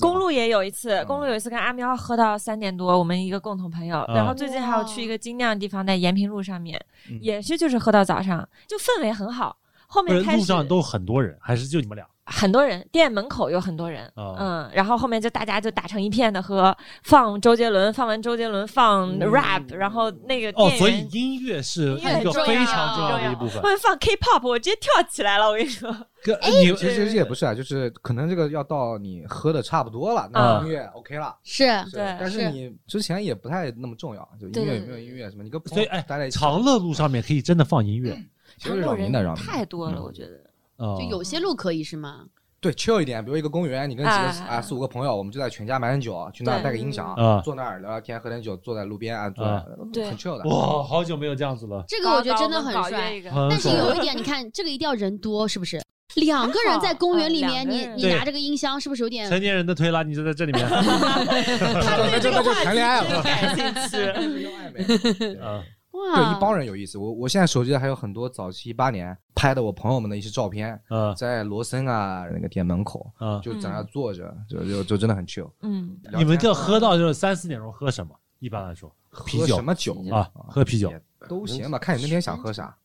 [0.00, 6.78] 公路也有一次，嗯公路有一次跟阿喵喝到三点多，我们一个共同朋友，啊然后最近还有去一个精酿的地方，在延平路上面，
[7.10, 9.56] 嗯也是就是喝到早上，就氛围很好。
[9.86, 12.04] 后面开始路上都很多人，还是就你们俩？
[12.26, 23.62] 很多人，店门口有很多人，啊嗯，然后后面就大家就打成一片的喝，放周杰伦，放完周杰伦放 rap，、然后那个哦，所以音乐是一个非常重要的一部分。
[23.62, 23.68] 后。
[23.68, 31.37] 面放 K-pop，我直接跳起来了，我跟你说， 跟你其实也不是啊，就是可能这个要到你喝的差不多了，那嗯音乐 OK 了。
[31.42, 38.16] 是是对但是是你之前也不太那么重要，就音乐有没有音乐什么，你跟朋友所以哎待在一起，长乐路上面可以真的放音乐，
[38.56, 40.02] 其实扰民的扰民太多了，嗯。
[40.02, 40.43] 我觉得。
[40.76, 42.26] 啊，就有些路可以是吗？
[42.60, 50.48] 对 chill 一点，比如一个公园，你跟几个哎啊四五个朋友，我们就在全家买点酒，去那儿带个音响啊，坐那儿聊聊天，喝点酒，坐在路边啊，坐那儿对很 chill 的。
[50.48, 53.22] 哇，好久没有这样子了，这个我觉得真的很帅。
[53.50, 55.82] 但是有一点，你看这个一定要人多，是不是？
[56.16, 59.28] 两个人在公园里面，你你拿着个音箱，是不是有点？
[59.28, 65.38] 成年人的推拉，你就在这里面 那就那就谈恋爱了，感兴趣。
[66.14, 66.98] 对，一帮人有意思。
[66.98, 73.40] 我我现在手机还有很多早期一八年拍的我朋友们的一些照片，嗯在罗森啊那个店门口，嗯！
[73.40, 75.50] 就在那坐着，就就就真的很 chill。
[75.62, 78.14] 嗯，你们这喝到就是三四点钟喝什么？
[78.40, 80.92] 一般来说，啤酒喝什么酒啊，喝啤酒。
[81.28, 82.76] 都行吧，看你那天想喝啥。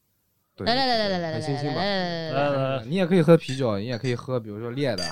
[0.55, 1.81] 对来来来来来来来来看心情吧。
[1.81, 5.03] 来来来来，呃你也可以喝啤酒，你也可以喝，比如说烈的。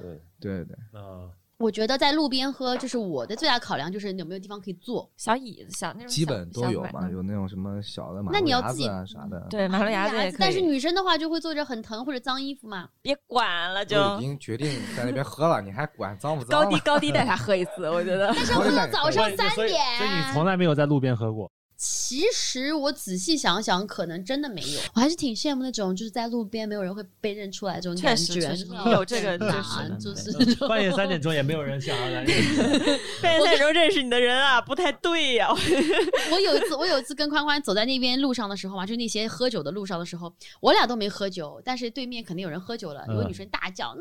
[0.00, 5.10] 对对对对，啊，我觉得在路边喝，就是我的最大考量就是有没有地方可以坐。
[5.16, 12.88] 小椅子，小那种小基本都有嘛，小板有那种什么小的马那路牙子你要自己啊啥的，对马路牙子也可以，但是女生的话就会坐着很疼或者脏衣服嘛。
[13.00, 16.66] 别管了，就都已经决定在那边喝了，你还管脏不脏了？
[16.66, 18.26] 高低高低带 他喝一次，我觉得。
[18.34, 21.50] 但是喝到早上三所以点，所以你从来没有在路边喝过。
[21.78, 24.80] 其实我仔细想想，可能真的没有。
[24.94, 28.24] 我还是挺羡慕那种就是在路边没有人会被认出来这种感觉。
[28.24, 32.24] 实确实有这个啊就是就是半夜三点钟也没有人想要来。
[33.22, 35.48] 半夜三点钟认识你的人啊，不太对呀、
[36.32, 44.00] 我有一次，我有一次跟宽宽走在那边路上的时候嘛，就那些喝酒的路上的时候，我俩都没喝酒，但是对面肯定有人喝酒了，有个嗯女生大叫 Nora，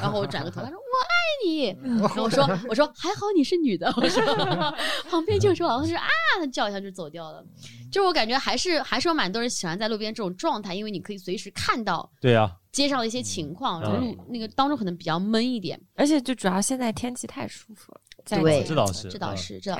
[0.00, 1.14] 然后我转个头，他说 我爱
[1.46, 1.66] 你，
[2.00, 4.22] 然后我说我说还好你是女的，我说
[5.10, 6.06] 旁边就说好像是啊，
[6.38, 7.44] 他叫一下就走掉了，
[7.90, 14.00] 就是我感觉还是还是有蛮多人喜欢在路边这种状态，因为你可以随时看到对啊，街上的一些情况，然后嗯。
[14.08, 15.80] 路那个当中可能比较闷一点。
[15.94, 19.10] 而且就主要现在天气太舒服了，在对街这倒是嗯。
[19.10, 19.74] 这倒是，这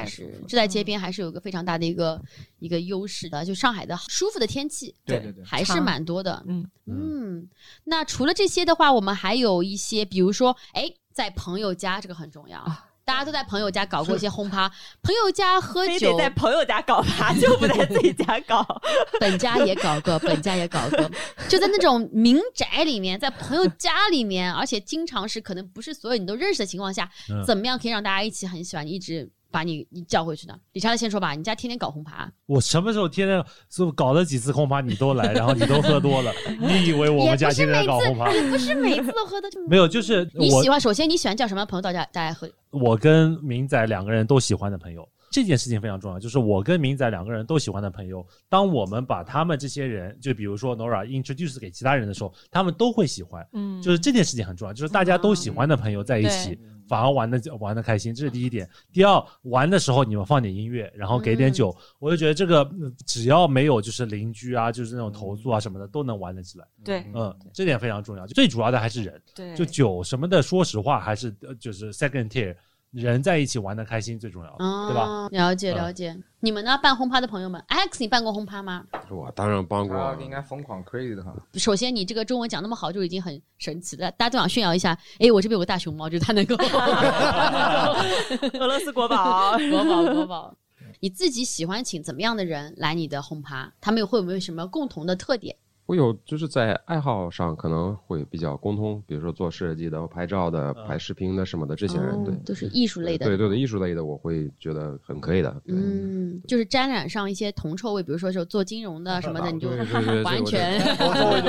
[0.48, 2.20] 这在街边还是有一个非常大的一个
[2.58, 6.42] 一个优势的，就上海的舒服的天气，对对对，还是蛮多的。
[6.46, 6.66] 嗯。
[6.86, 7.48] 嗯，
[7.84, 12.60] 那除了这些的话，我们还有一些，比如说，哎，在朋友家这个很重要。
[12.60, 14.68] 啊大家都在朋友家搞过一些轰趴，
[15.02, 18.66] 朋友家喝酒得，在朋友家搞趴， 就不在自己家搞。
[19.20, 21.10] 本家也搞过，本家也搞过，
[21.48, 30.58] 就在那种民宅里面，在朋友家里面，而且经常是可能不是所有你都认识的情况下，嗯怎么样可以让大家一起很喜欢，一直把你你叫回去呢？
[30.72, 33.40] 理查德先说吧，你家天天搞红趴，我什么时候天天
[33.70, 38.32] 是搞了几次红趴，你都来，然后你都喝多了， 你以为我们家天天搞红趴？
[38.32, 39.66] 也不是每次都喝的这么。
[39.70, 42.50] 没有，就是你喜欢，首先你喜欢叫什么朋友到家大家喝？
[42.70, 46.20] 我跟明仔两个人都喜欢的朋友，这件事情非常重要。
[46.20, 53.44] 就是我跟明仔两个人都喜欢的朋友，当我们把他们这些人，就比如说 Nora introduce 给其他人的时候，他们都会喜欢。
[53.52, 58.68] 嗯就是这件事情很重要，就是大家都喜欢的朋友在一起对，反而玩的玩的开心，这是第一点。
[58.92, 66.64] 第二，玩的时候你们放点音乐，然后给点酒，我就觉得这个嗯只要没有就是邻居啊，就是那种投诉啊什么的，都能玩得起来。
[66.84, 68.24] 对嗯，这点非常重要。
[68.28, 72.54] 最主要的还是人，对，就酒什么的，说实话还是呃就是 second tier，
[72.94, 75.28] 人在一起玩的开心最重要，哦，对吧？？
[75.30, 76.16] 了解嗯了解。
[76.40, 76.78] 你们呢？
[76.82, 78.84] 办轰趴的朋友们，Alex，你办过轰趴吗？
[79.10, 81.34] 我当然帮过他，应该疯狂 crazy 的哈。
[81.54, 84.10] 首先，你这个中文讲那么好，就已经很神奇了。
[84.12, 86.54] 大家都想炫耀一下，哎，我这边有个大熊猫，就是他能够
[88.60, 89.56] 俄罗斯国宝。
[89.70, 90.54] 国宝国宝。
[91.00, 93.72] 你自己喜欢请怎么样的人来你的轰趴？
[93.80, 95.56] 他们会有没有什么共同的特点？
[95.86, 103.26] 我有就是在爱好上可能会比较沟通，比如说做设计的、拍照的、嗯拍视频的什么的这些人，对哦，都是艺术类的。
[103.26, 105.76] 对对对，艺术类的我会觉得很可以的，对。
[105.76, 111.42] 嗯，就是沾染上一些铜臭味，比如说是做金融的什么的，你就对对对完全不行。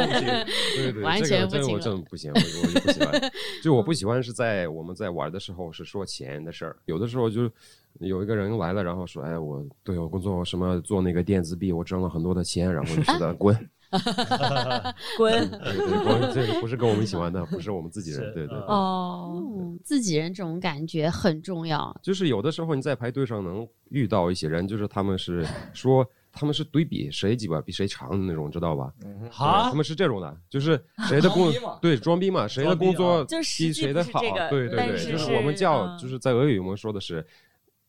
[0.76, 1.62] 对 对，完这个真
[2.04, 3.32] 不行，我我就不喜欢。
[3.64, 7.50] 就我不喜欢是在我们在玩的时候是说钱的事儿，有的时候就
[8.00, 13.56] 有一个人来了，然后说，哎，我对我工作什么做那个电子币，我挣了很多的钱，然后我就觉得滚，
[15.18, 15.50] 滚！
[15.50, 18.58] 对对滚，这个不是跟我们喜欢的，不是我们自己人，对对。
[18.58, 21.96] 嗯哦，嗯，自己人这种感觉很重要。
[22.02, 28.92] 就是有的时候你在排队上能遇到一些人，就是他们是说他们是对比谁鸡巴比谁长的那种，知道吧？
[29.02, 37.26] 对他，们是这种的，就是谁的工对装逼嘛，谁的工作比谁的好对对对，就是我们叫嗯就是在俄语我们说的是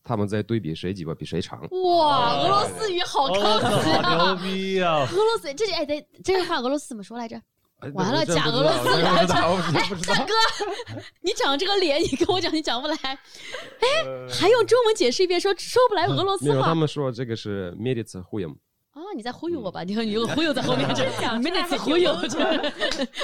[0.06, 1.60] 他们在对比谁鸡巴比谁长。
[1.60, 4.14] 哇，俄罗斯语好高哦，级好啊！
[4.14, 5.00] 牛逼啊！
[5.10, 7.36] 俄罗斯这哎这，这句话俄罗斯怎么说来着？
[7.80, 9.48] 哎完了假俄罗斯来着大。
[10.24, 10.32] 哥，
[11.20, 13.18] 你长这个脸，你跟我讲你讲不来，哎，
[14.30, 16.74] 还用中文解释一遍，说说不来俄罗斯话，他。
[16.74, 18.48] 们说这个是 medits 忽悠，
[18.96, 19.84] 哦，你在忽悠我吧？
[19.84, 22.38] 你看你有个忽悠在后面，这讲出来 minutes 忽悠， 这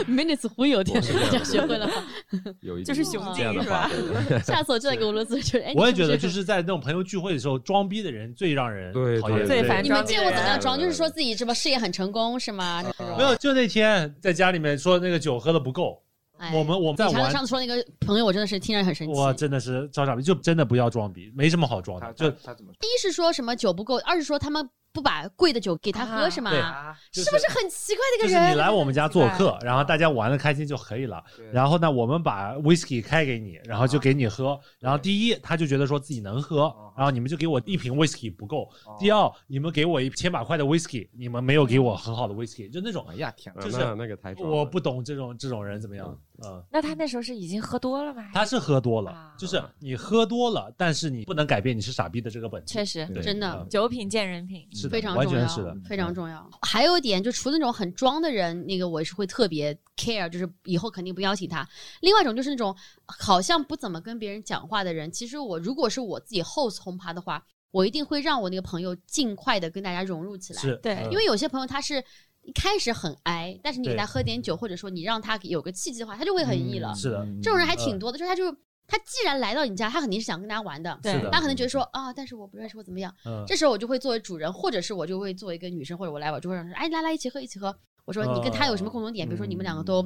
[0.05, 1.95] minutes 忽悠，天，这样学会了吗？
[2.61, 9.47] 有一就是点雄这样的话竞是吧， 对下次我就在给俄罗斯就是，哎，我也觉得，就是在那种朋友聚会的时候，装逼的人最让人讨厌。
[9.47, 10.79] 最烦你们见过怎么样装？
[10.79, 12.85] 就是说自己什么事业很成功是吗？
[13.17, 16.03] 没有，就那天在家里面说那个酒喝的不够，
[16.37, 19.19] 哎我们我们在玩上次说那个朋友，我真的是听着很生气。
[19.19, 22.13] 哇，真的是招傻逼，就真的不要装逼，没什么好装的。
[22.13, 26.51] 就他怎么一是说什么酒不够，二是说他们不把贵的酒给他喝啊是吗？
[26.51, 26.97] 啊？
[27.11, 28.49] 就是不是很奇怪的一个人？
[28.51, 31.23] 是你来我们家做客， 然后大家玩的开心就可以了。
[31.53, 34.59] 然后呢，我们把 whisky 开给你，然后就给你喝。
[34.79, 38.69] 然后第一，他就觉得说自己能喝，然后你们就给我一瓶 whisky 不够。
[38.99, 46.19] 第二，你们给我一千把块的 whisky，你们没有给我很好的 whisky，就那种哎呀天就是那那个太装了我不懂这种这种人怎么样。
[46.45, 48.31] 嗯，那他那时候是已经喝多了吗？
[48.35, 52.73] 他是喝多了啊，就是你喝多了，但是你不能改变你是傻逼的这个本质。
[52.73, 54.67] 确实，真的嗯酒品见人品。
[54.73, 56.49] 是，非常重要，完全是的，非常重要。
[56.63, 61.69] 还有一点，就除了那种很装的人，那个我是会特别 care，就是以后肯定不邀请他。
[62.01, 62.75] 另外一种就是那种
[63.19, 70.61] 好像不怎么跟别人讲话的人，其实我如果是我自己 host 轰趴的话，我一定会让我那个朋友尽快的跟大家融入起来。
[70.61, 70.95] 是，对。
[70.95, 71.11] 嗯。
[71.11, 72.03] 因为有些朋友他是
[72.43, 76.95] 一开始很哀，但是你给他喝点酒，或者说你让他有个契机的话，他就会很易了。
[76.95, 78.51] 是的，这种人还嗯挺多的，就是他就
[78.87, 80.99] 他既然来到你家，他肯定是想跟大家玩的。
[81.03, 81.21] 对。
[81.31, 83.45] 他可能觉得说啊，但是我不认识我怎么样，嗯。
[83.47, 87.75] 这时候我就会作为主人，或者是我就会作为一个女生，或者我来我就会让他说，哎，来来一起喝一起喝。
[88.05, 89.27] 我说你跟他有什么共同点？
[89.27, 90.05] 比如说你们两个都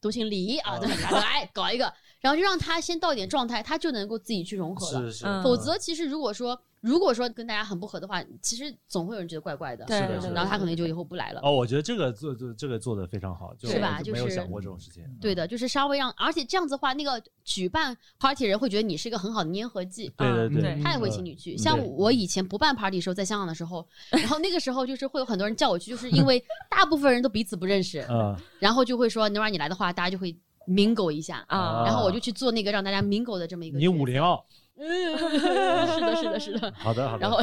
[0.00, 1.92] 都姓李啊，哦对，来来搞一个，
[2.26, 5.12] 然后就让他先到一点状态，他就能够自己去融合了。
[5.12, 9.84] 是是，嗯否则，其实如果说如果说跟大家很不合的话，其实总会有人觉得怪怪的。
[9.84, 11.40] 对的然后他可能就以后不来了。
[11.44, 15.04] 哦，我觉得这个做做这个做的非常好，就是吧就是没有想过这种事情。
[15.20, 20.12] 对的，就是稍微让，而且这样子的话，那个举办 party 人会觉得你是一个很好的粘合剂。
[20.16, 30.36] 对对对，他也会嗯请你去，嗯像我以前不办 party 的时候，在香港的时候，然后那个时候就是会有很多人叫我去，就是因为大部分人都彼此不认识，嗯然后就会说，能让你来的话，大家就会
[30.66, 33.78] mingle 一下，啊然后我就去做那个让大家 mingle 的这么一个。
[33.78, 34.38] 你五零二，
[34.78, 36.72] 嗯， 是的，是的，是的。
[36.76, 37.40] 好的好的，然后，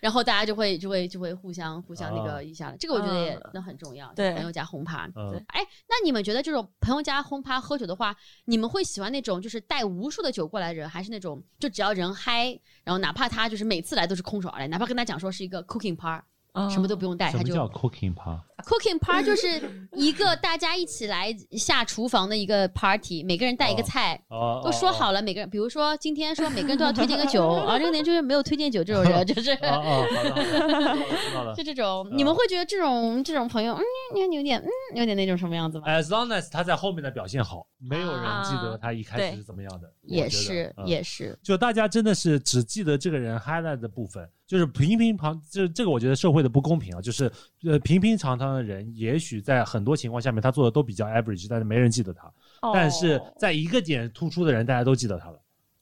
[0.00, 4.12] 然后大家就会就会就会互相互相那啊个一下了，这个我觉得也嗯那很重要。
[4.14, 5.06] 对朋友家轰趴。
[5.14, 16.22] 嗯哎，那你们觉得这种朋友家轰趴喝酒的话，你们会喜欢那种就是带无数的酒过来的人，还是那种就只要人嗨，然后哪怕他就是每次来都是空手而来，哪怕跟他讲说是一个 cooking par，
[16.54, 24.22] 嗯什么都不用带，他就什么叫 cooking part，cooking part 就是一个大家一起来下厨房的一个 party，每个人带一个哦菜。
[24.28, 30.94] 哦，都说好了，每个人，比如说今天说每个人都要推荐个酒， 啊，这个年就是没有推荐酒这种人， 就是哦哦，好的好的，知道了
[31.28, 31.54] 知道了。
[31.54, 33.82] 就这种，你们会觉得这种这种朋友，嗯，
[34.30, 39.90] 你有点，嗯，有点那种什么样子吗？As long as 他在后面的表现好，没有人记得啊他一开始是怎么样的。
[40.02, 47.32] 我也是，嗯也是，就大家真的是只记得这个人 highlight 的部分，就是平平常，这这个我觉得社会的不公平啊，就是
[47.64, 52.30] 呃平平常常的人，也许在很多情况下面他做的都比较 average，但是没人记得他，
[52.74, 55.40] 但是哦在一个点突出的人，大家都记得他了。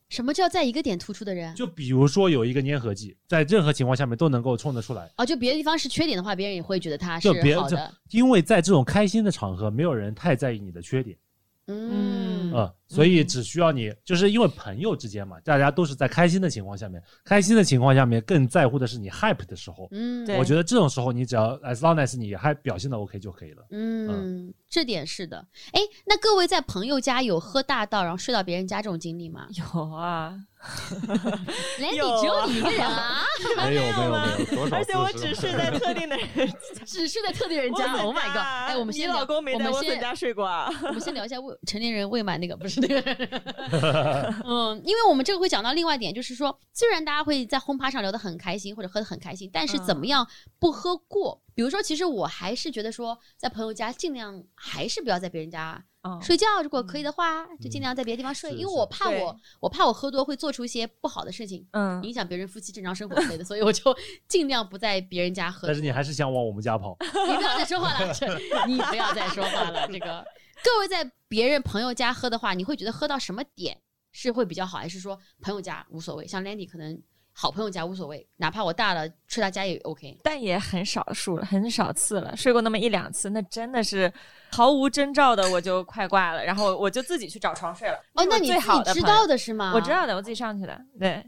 [0.08, 1.52] 什么叫在一个点突出的人？
[1.56, 7.92] 就比如说有一个粘合剂，在任何情况下面都能够冲得出来，哦，就别的地方是缺点的话，别人也会觉得他是就别就好的。
[8.10, 11.18] 因为在这种开心的场合，没有人太在意你的缺点。
[11.66, 19.86] 嗯，呃，所以只需要你，就是因为朋友之间嘛，大家都是在开心的情况下面，开心的情况下面更在乎的是你 hype 的时候。
[19.92, 23.64] 嗯，对我觉得这种时候，你只要 as long as 你还表现的 OK 就可以了。
[23.70, 25.46] 嗯，这点是的。
[25.72, 29.46] 哎，那各位在朋友家有喝大到然后睡到别人家这种经历吗？
[29.54, 30.34] 有啊，
[31.78, 33.24] 连你有只有你一个人啊，
[33.56, 36.52] 没有没有没有，多少而且我只睡在特定的人
[36.84, 37.92] 只睡在特定人家。
[38.02, 38.36] Oh my god！
[38.68, 40.70] 哎，我们先聊你老公没在我家睡过啊？
[40.82, 44.34] 我们先聊一下未成年人未满那个，不是那个。
[44.44, 50.26] 嗯，因为我们这个会讲到另外一点，就是说，虽然大家会在轰趴上聊得很开心或者喝得很开心，但是怎么样
[50.58, 51.40] 不喝过？
[51.54, 61.66] 比如说，其实我还是觉得说，在朋友家尽量还是不要在别人家嗯睡觉，如果可以的话，就尽量在别的地方睡，是因为我怕我我怕我喝多会做出一些不好的事情。
[61.72, 63.94] 嗯，影响别人夫妻正常生活之类的，所以我就
[64.26, 65.68] 尽量不在别人家喝。
[65.68, 66.96] 但是你还是想往我们家跑。
[67.26, 68.14] 你不要再说话了，
[68.66, 69.86] 你不要再说话了。
[69.88, 70.24] 这个
[70.64, 73.78] 各位在别人朋友家喝的话，你会觉得喝到什么点
[74.12, 76.26] 是会比较好，还是说朋友家无所谓？
[76.26, 77.00] 像 Landy 可能
[77.32, 80.18] 好朋友家无所谓，哪怕我大了睡他家也 OK。
[80.22, 84.12] 但也很少数了，很少次了，睡过那么一两次，那真的是
[84.52, 87.94] 毫无征兆的，我就快挂了，然后我就自己去找床睡了。
[88.14, 88.62] 哦，那你最你
[88.92, 89.72] 知道，的是吗？
[89.74, 91.24] 我知道的，我自己上去的，对，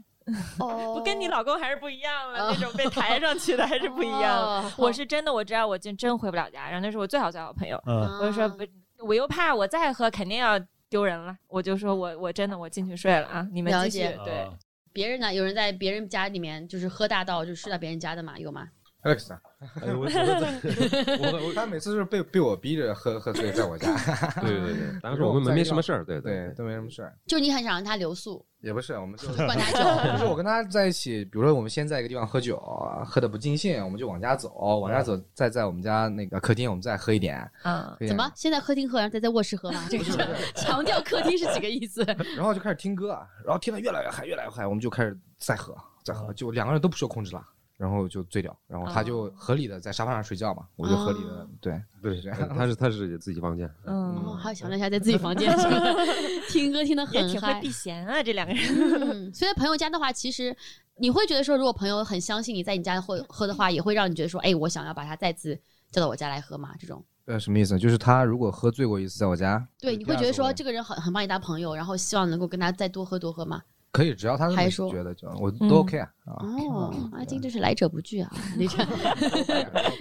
[0.59, 8.63] 哦， 不跟你老公还是不一样了，哦那种被抬上去的还是不一样我是真的，我知道我真真回不了家，然后那是我最好最好的朋友，嗯，我就说不，
[8.99, 14.47] 我又怕我再喝肯定要丢人了，我就说我我真的我进去睡了啊，你们了继续解对。
[14.93, 15.33] 别人呢？
[15.33, 18.37] 有人在别人家里面就是喝大到就睡到别人家的嘛？
[18.37, 18.69] 有吗？
[19.03, 19.41] Alex，啊
[19.81, 20.03] 哎我
[21.47, 23.93] 我他每次是被被我逼着喝喝醉，在我家，
[24.41, 30.29] 对对对，当时我们没没什么事儿，对对，都没什么事儿，就你很想让他留宿，也不是，我们就 灌他不是酒。
[30.29, 32.57] 我跟他在一起，比如说我们先在一个地方喝酒，
[33.05, 37.49] 喝的不尽兴，我们就往家走，往家走，再在我们家那个客厅，我们再喝一点。
[37.63, 38.29] 嗯，怎么？
[38.35, 39.85] 先在客厅喝，然后再在卧室喝吗？
[39.89, 40.11] 这个是
[40.55, 42.03] 强调客厅是几个意思？
[42.35, 47.45] 然后就开始听歌，然后听得越来越嗨，越来越嗨，我们就开始再喝，再喝，就两个人都不受控制了，
[47.77, 52.49] 然后就醉掉，然后他就合理的在沙发上睡觉嘛，我就合理的哦对对是这样。
[52.55, 55.51] 他是他是自己房间，嗯，嗯，还有想了一下，在自己房间
[56.49, 57.71] 听歌听的很嗨也挺会避。
[57.71, 58.63] 嫌啊，这两个人。
[59.01, 60.55] 嗯，所以在朋友家的话，其实
[60.97, 65.59] 你会觉得说，如果朋友很相信你在你家会喝的话，也会让你觉得说，哎，我想要把他再次
[65.91, 67.79] 叫到我家来喝嘛，这种呃，什么意思？
[67.79, 73.61] 就是他如果喝醉过一次，在我家，对，你会觉得说这个个人很很把你当朋友，然后希望能够跟他再多喝多喝吗？
[73.93, 76.09] 可以，只要他这么还说觉得就我嗯都 OK 啊。
[76.25, 76.33] 啊，
[76.71, 78.31] 哦，阿金真是来者不拒啊！
[78.57, 78.83] 理查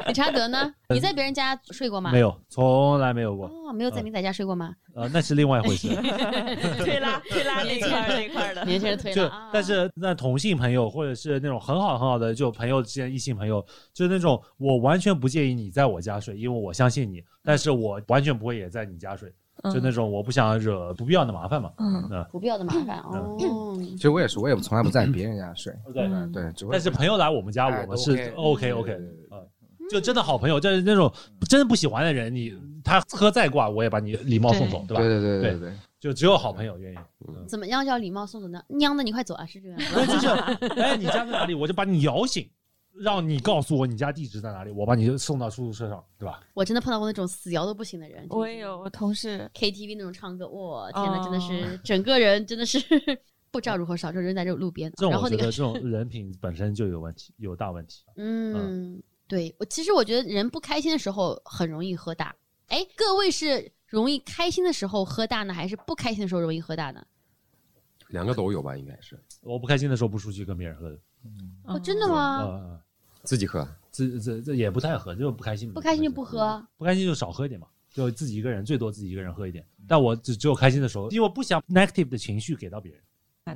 [0.07, 0.73] 理查德呢？
[0.89, 2.11] 你在别人家睡过吗？
[2.11, 3.47] 没有，从来没有过。
[3.49, 4.75] 哦，没有在你仔家睡过吗？
[4.95, 5.89] 呃，那是另外一回事。
[6.79, 13.63] 推拉推拉那块儿那块儿的，年轻人推就了啊，但是那同性朋友或者是那种很好很好的就朋友之间异性朋友，
[13.93, 19.31] 就是那种我完全不介意你在我家睡，因为我相信你，但是我完全不会也在你家睡，
[19.65, 21.71] 就那种我不想惹不必要的麻烦嘛。
[21.79, 23.37] 嗯嗯，不必要的麻烦哦。
[23.79, 25.73] 其实我也是，我也从来不在别人家睡。
[25.93, 26.05] 对。
[26.05, 28.99] 嗯对，只会但是朋友来我们家，哎我们是 OK OK，
[29.91, 31.13] 就真的好朋友，就是那种
[31.49, 32.53] 真的不喜欢的人，你
[32.83, 35.03] 他喝再挂，我也把你礼貌送走，对吧？
[35.03, 36.97] 对对对对对，就只有好朋友愿意。
[37.47, 38.63] 怎么样叫礼貌送走呢？
[38.69, 39.45] 娘的，你快走啊！
[39.47, 40.27] 是这样就是，
[40.81, 41.55] 哎，你家在哪里？
[41.55, 42.49] 我就把你摇醒，
[42.95, 46.43] 让你告诉我你家地址在哪里，我把你送到出租车上，对吧？
[46.55, 48.27] 我真的碰到过那种死摇都不行的人。
[48.31, 52.79] 我也有我同事，KTV 那种唱歌，我，天呐，哦真的是整个人真的是
[53.51, 54.91] 不知道如何少，就扔在这路边。
[54.97, 58.05] 这种然后那个我觉得 这种人品本身就有问题，有大问题。
[58.17, 62.35] 嗯，对我其实我觉得人不开心的时候很容易喝大。
[62.69, 67.05] 哎，各位是容易开心的时候喝大呢，还是不开心的时候容易喝大呢？
[68.09, 70.99] 两个都有吧，应该是我不开心的时候不出去跟别人喝的，
[71.65, 72.39] 哦，真的吗？
[72.43, 72.81] 呃，
[73.23, 73.67] 自己喝。
[73.91, 75.73] 自这这也不太喝，就是不开心。
[75.73, 76.65] 不开心就不喝。
[76.79, 79.65] 不开心就少喝一点嘛，就自己一个人，最多自己一个人喝一点。
[79.87, 83.01] 但我只只有开心的时候，因为我不想 negative 的情绪给到别人。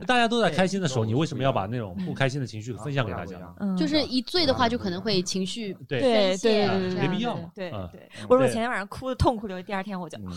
[0.05, 3.55] 大家都在开心的时候，你为什么要把那种不开心的情绪分享给大家？
[3.61, 10.33] 嗯，就是一醉的话，就可能会情绪对，对对对这对对，没必要嘛对嗯对，我说我前天晚上哭的痛哭流涕，第二天我就嗯，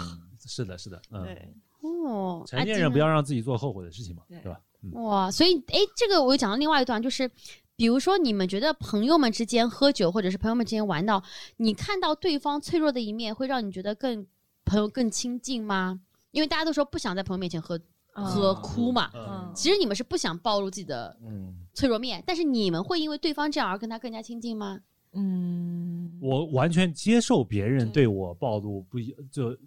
[0.45, 2.43] 是的，是的，嗯，对，哦。
[2.45, 4.61] 成年人不要让自己做后悔的事情嘛，对对吧？
[4.83, 7.29] 嗯，哇，所以哎，这个我又讲到另外一段，就是
[7.75, 11.23] 比如说你们觉得朋友们之间喝酒，或者是朋友们之间玩闹，
[11.57, 14.25] 你看到对方脆弱的一面，会让你觉得更
[14.65, 15.99] 朋友更亲近吗？
[16.31, 17.79] 因为大家都说不想在朋友面前喝
[18.11, 19.09] 喝哭嘛。
[19.55, 24.79] 其实你们是不想暴露自己的嗯，脆弱面，但是你们会因为对方这样而跟他更加亲近吗？
[25.13, 29.57] 嗯，我完全接受别人对我暴露不一就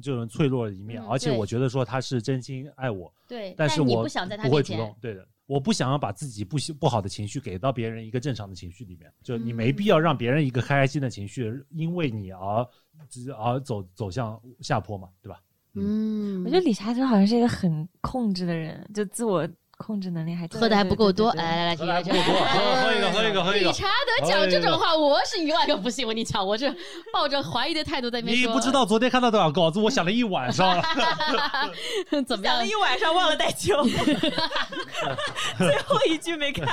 [0.00, 5.26] 这种脆弱的一面，嗯而且我觉得说他是真心爱我，对，但是我不想在他面前不会主动，，对的。
[5.46, 12.68] 我不想要把自己不喜不好的情绪给到别人一个正常的情绪里面，就你没必要让别人一个开心的情绪因为你而
[13.38, 15.40] 而走走向下坡嘛，对吧？
[15.74, 26.06] 嗯，我觉得理查德好像是一个很控制的人，就自我控制能力还挺喝的还不够多，来来来，喝得还听着不够多喝喝一个喝一个喝一个理查德讲这种话，我是一万个不信。
[26.06, 26.74] 我跟你讲，我这
[27.12, 30.82] 抱着怀疑的态度在那边说，你不知道昨天看到多少稿子，我想了一晚上了。
[32.26, 32.66] 怎么样想了？
[32.66, 33.84] 一晚上忘了带酒，
[35.58, 36.66] 最后一句没看。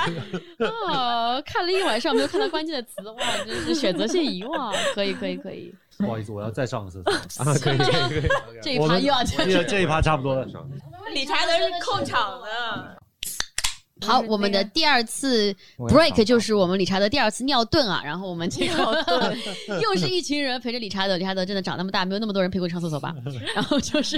[0.58, 4.74] 哦，看了一晚上没有看到关键的词，哇，真是选择性遗忘。
[4.94, 5.74] 可以，可以，可以。
[5.98, 7.44] 不好意思，我要再上个厕所。
[7.44, 8.30] 啊，可以可以可以，
[8.62, 9.46] 这一趴又要讲。
[9.46, 10.46] 这这一趴差不多了。
[11.12, 12.96] 理查德是控场的，
[14.04, 19.36] 好，我们的第二次 break 就是我们理查德第二次尿遁啊，然后我们这 个
[19.82, 23.14] 又是一群人陪着理查德，理查德真的长那么大，没有那么多人陪过你上厕所吧？
[23.54, 24.16] 然后就是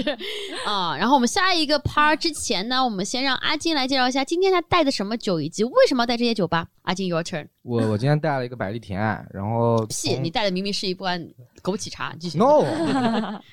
[0.65, 6.67] 啊，然后我们下一个 part 之前呢，我们先让阿金来介绍一下今天他带的什么酒，以及为什么要带这些酒吧。
[6.83, 7.45] 阿金，your turn。
[7.63, 8.99] 我我今天带了一个百利甜，
[9.33, 11.21] 然后 屁，你带的明明是一罐
[11.61, 12.37] 枸杞茶，继续。
[12.37, 12.63] no，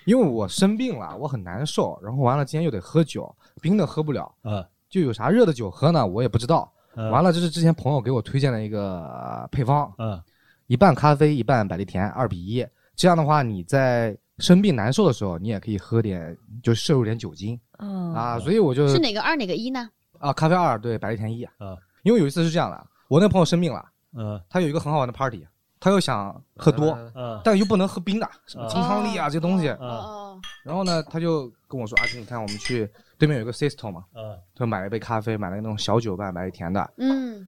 [0.04, 4.64] 因为我生病了，我很难受，然后完了今天又得喝酒，冰的喝不了，嗯，
[4.94, 6.06] 就有啥热的酒喝呢？
[6.06, 6.70] 我也不知道。
[6.94, 10.22] 嗯完了，这是之前朋友给我推荐的一个呃配方，嗯
[10.68, 12.64] 一半咖啡，一半百利甜，二比一。
[12.94, 18.38] 这样的话，你在生病难受的时候，你也可以喝点，就摄入点酒精嗯啊。
[18.38, 19.90] 所以我就是哪个二哪个一呢？
[20.20, 21.44] 啊，咖啡二对，百利甜一。
[21.58, 23.84] 嗯因为有一次是这样的，我那朋友生病了，
[24.16, 25.44] 嗯他有一个很好玩的 party，
[25.80, 29.66] 他又想喝多，嗯但又不能喝冰的，什么金汤力啊这些东西。
[29.80, 32.88] 嗯哦，然后呢，他就跟我说：“阿金，你看我们去
[33.24, 36.90] 对面有个 Sisto 嘛，嗯他就买了一杯咖啡，买了那种小酒吧，买了甜的。
[36.98, 37.46] 嗯，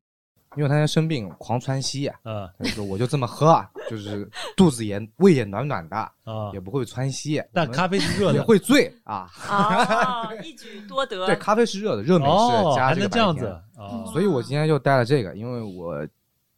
[0.57, 8.39] 因为他现在生病，狂窜稀，嗯他就说我就这么喝啊， 就是肚子也胃也暖暖的，啊也，不会窜稀，但咖啡是热的。
[8.39, 9.29] 也会醉啊。
[9.51, 11.27] 哦， 一举多得。
[11.27, 14.05] 对，咖啡是热的，热美哦，式加这个还能这样百利甜子啊？
[14.13, 16.07] 所以我今天就带了这个，因为我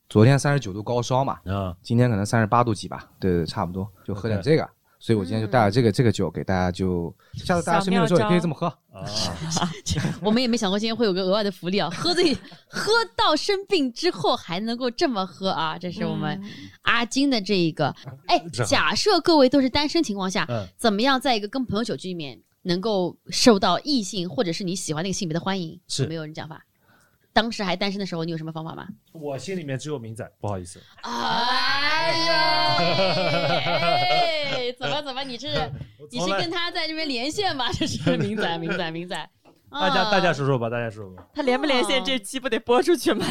[0.09, 4.69] 昨天三十九度高烧嘛，嗯今天可能三十八度几吧，对对，差不多，就喝点这个。
[5.01, 8.67] 所以我今天就带了这个这个酒给大家，就下次大家生病的时候也可以这么喝。
[8.67, 9.05] 啊！
[10.21, 12.35] 我们也没想过今天会有个额外的福利啊，喝醉
[12.67, 16.51] 喝到生病之后还能够这么喝啊，这是我们嗯
[16.83, 17.95] 阿金的这一个。
[18.27, 25.81] 哎，假设各位都是单身情况下，嗯怎么样在一个跟朋友酒局里面能够受到异性或者是你喜欢那个性别的欢迎？
[25.87, 26.65] 是有没有人讲法？
[27.33, 28.89] 当时还单身的时候，你有什么方法吗？
[29.13, 30.83] 我心里面只有明仔，不好意思。
[31.03, 32.79] 哎呀，
[34.69, 35.23] 哎怎么怎么？
[35.25, 35.49] 你是
[36.11, 37.71] 你是跟他在这边连线吗？
[37.75, 39.31] 这是明仔明仔明仔。
[39.71, 41.27] 大家啊大家说说吧，大家说说吧。
[41.35, 43.27] 他连不连线哦这期不得播出去吗？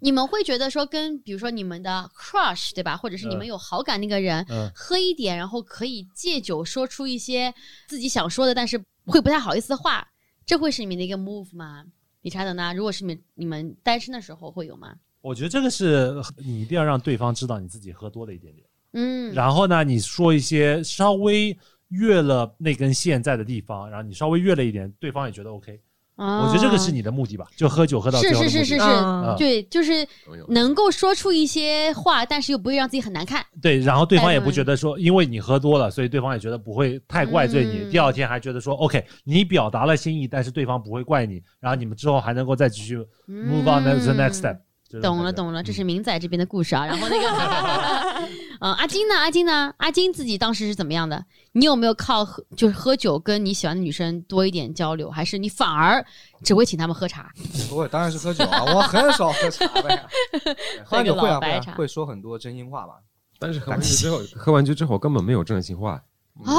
[0.00, 7.52] 你们会觉得说跟比如说你们的 crush 对吧，或者是你们嗯有好感那个人，嗯喝一点，然后可以借酒说出一些
[7.86, 10.06] 自己想说的，但是会不太好意思的话，
[10.46, 11.84] 这会是你们的一个 move 吗？
[12.22, 12.72] 理查德呢？
[12.74, 14.94] 如果是你们你们单身的时候会有吗？
[15.20, 21.56] 我觉得这个是你一定要让对方知道你自己喝多了一点点，嗯，然后呢，你说一些稍微
[21.88, 25.80] 越了那根线在的地方，然后你稍微越了一点，对方也觉得 OK。
[26.16, 29.36] 我我觉得这个是你的目的吧，就喝酒喝到是是是是是，嗯。
[29.38, 30.04] 对，就是
[30.48, 33.46] 能够说出一些话，但是又不会让自己很难看。
[33.62, 37.84] 对，然后对方也不觉得说，因为你喝多了，所以对方也觉得不会太怪罪你。
[37.84, 37.90] 嗯。
[37.92, 44.58] 第二天还觉得说，OK，你表达了心意，但是对方不会怪你，然后你们之后还能够再继续 move on to the next step
[45.00, 46.84] 懂了懂了，这是明仔这边的故事啊。
[46.84, 48.28] 然后那个，
[48.60, 49.14] 嗯，阿金呢？
[49.14, 49.72] 阿金呢？
[49.78, 51.24] 阿金自己当时是怎么样的？
[51.52, 56.04] 你有没有靠喝就是喝酒跟你喜欢的女生多一点交流，还是你反而
[56.44, 57.30] 只会请他们喝茶？
[57.68, 60.06] 不会，当然是喝酒啊，我很少喝茶的呀。
[60.84, 62.94] 喝完酒会啊会啊老白茶会说很多真心话吧？
[63.38, 66.02] 但是喝完酒之后，喝完酒之后根本没有真心话。
[66.44, 66.52] 啊？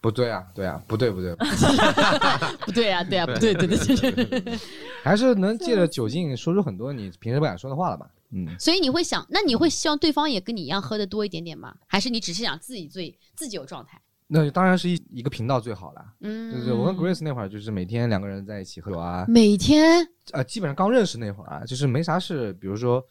[0.00, 1.32] 不对啊，对啊，不对不对，
[2.66, 4.58] 不对啊，对啊，不对，对对对对。
[5.04, 8.06] 还是能借着酒劲说出很多你平时不敢说的话了嘛？
[8.32, 11.74] 嗯，所以你会想，那你会希望对方也跟你一样喝的多一点点吗？
[11.86, 14.00] 还是你只是想自己醉自己有状态？
[14.34, 16.02] 那当然是一一个频道最好了。
[16.20, 23.04] 嗯，对对我跟 Grace 那会儿，就是每天两个人在一起喝酒啊，每天呃，基本上刚认识那会儿啊，就是没啥事，比如说，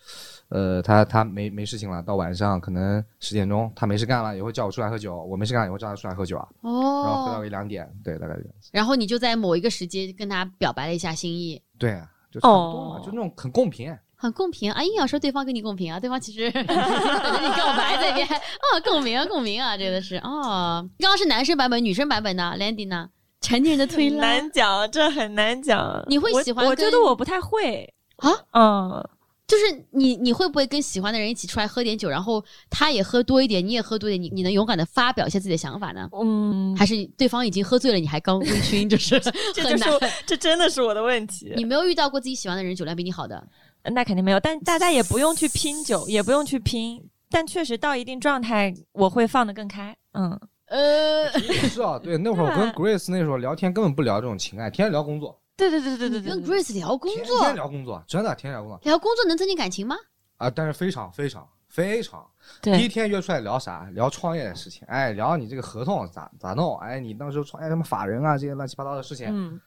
[0.50, 8.72] 呃，他他没没事情了，到晚上可能十点钟他没事干了，也会叫我出来喝酒，我没事干也会叫他出来喝酒啊，哦然后喝到哦，一两点，对，大概这样子。
[8.74, 13.96] 然后你就在某一个时间跟他表白了一下心意，对啊，就差不多嘛，哦就那种很公平。
[14.22, 14.84] 很共平啊！
[14.84, 20.88] 硬要说对方跟你共平啊，对方其实 等着你告白这边哦，共鸣啊，共鸣啊，真的是哦。
[21.00, 23.10] 刚刚是男生版本，女生版本呢？Landy 呢？
[23.42, 26.06] 成年人的推很拉难讲，这很难讲。
[26.08, 29.10] 你会喜欢我觉得我不太会啊，嗯，
[29.48, 36.08] 就是你你会不会跟喜欢的人一起出来喝点酒，然后他也喝多一点，你也喝多一点，你你能勇敢的发表一下自己的想法呢？
[36.22, 39.20] 嗯，还是对方已经喝醉了，你还刚微 醺，就是
[39.56, 40.14] 这很难就是。
[40.28, 41.52] 这真的是我的问题。
[41.56, 43.44] 你没有遇到过自己喜欢的人酒量比你好的，
[43.84, 49.96] 那肯定没有，但大家也不用去拼酒，也不用去拼，但确实到一定状态，我会放得更开。
[50.14, 59.96] 嗯，呃，也是啊， 对，那会儿我跟 Grace 那时候聊天根本不聊这种情爱，天天聊工作，对对对对对对跟，Grace 聊工作，天天聊工作，真的天天聊工作聊工作能增进感情吗？
[60.38, 62.26] 啊，但是非常非常非常。
[62.62, 63.88] 第一，天约出来聊啥？
[63.94, 66.78] 聊创业的事情，哎，聊你这个合同咋咋弄？
[66.80, 69.60] 哎，你当时创业什么法人啊这些乱七八糟的事情，嗯，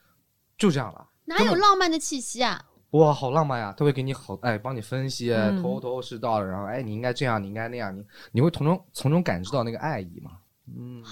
[0.57, 1.07] 就这样了。
[1.25, 2.61] 哪有浪漫的气息啊？
[2.97, 3.73] 哇，好浪漫呀！
[3.77, 10.31] 他会给你好，哎，帮你分析，嗯头头是道的，然后哎，你应该这样，你应该那样，你你会从中从中感知到那个爱意嘛？
[10.75, 11.03] 嗯，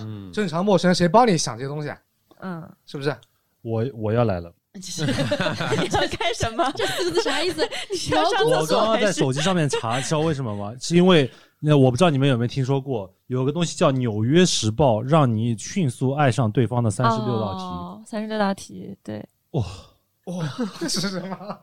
[0.00, 1.98] 嗯，正常陌生人谁帮你想这些东西啊？
[2.40, 3.14] 嗯，是不是？
[3.62, 6.72] 我我要来了， 你要干什么？
[6.74, 7.62] 这四个字啥意思？
[7.92, 9.12] 你要上我厕所刚刚在？
[9.12, 10.74] 手机上面查，知道为什么吗？
[10.80, 11.30] 是因为
[11.60, 17.62] 那我不知道你们有没有听说过，有个东西叫《纽约时报》，让你迅速爱上对方的三十六道题。
[17.62, 19.64] 哦，三十六道题，对，哇，
[20.78, 21.58] 这是什么？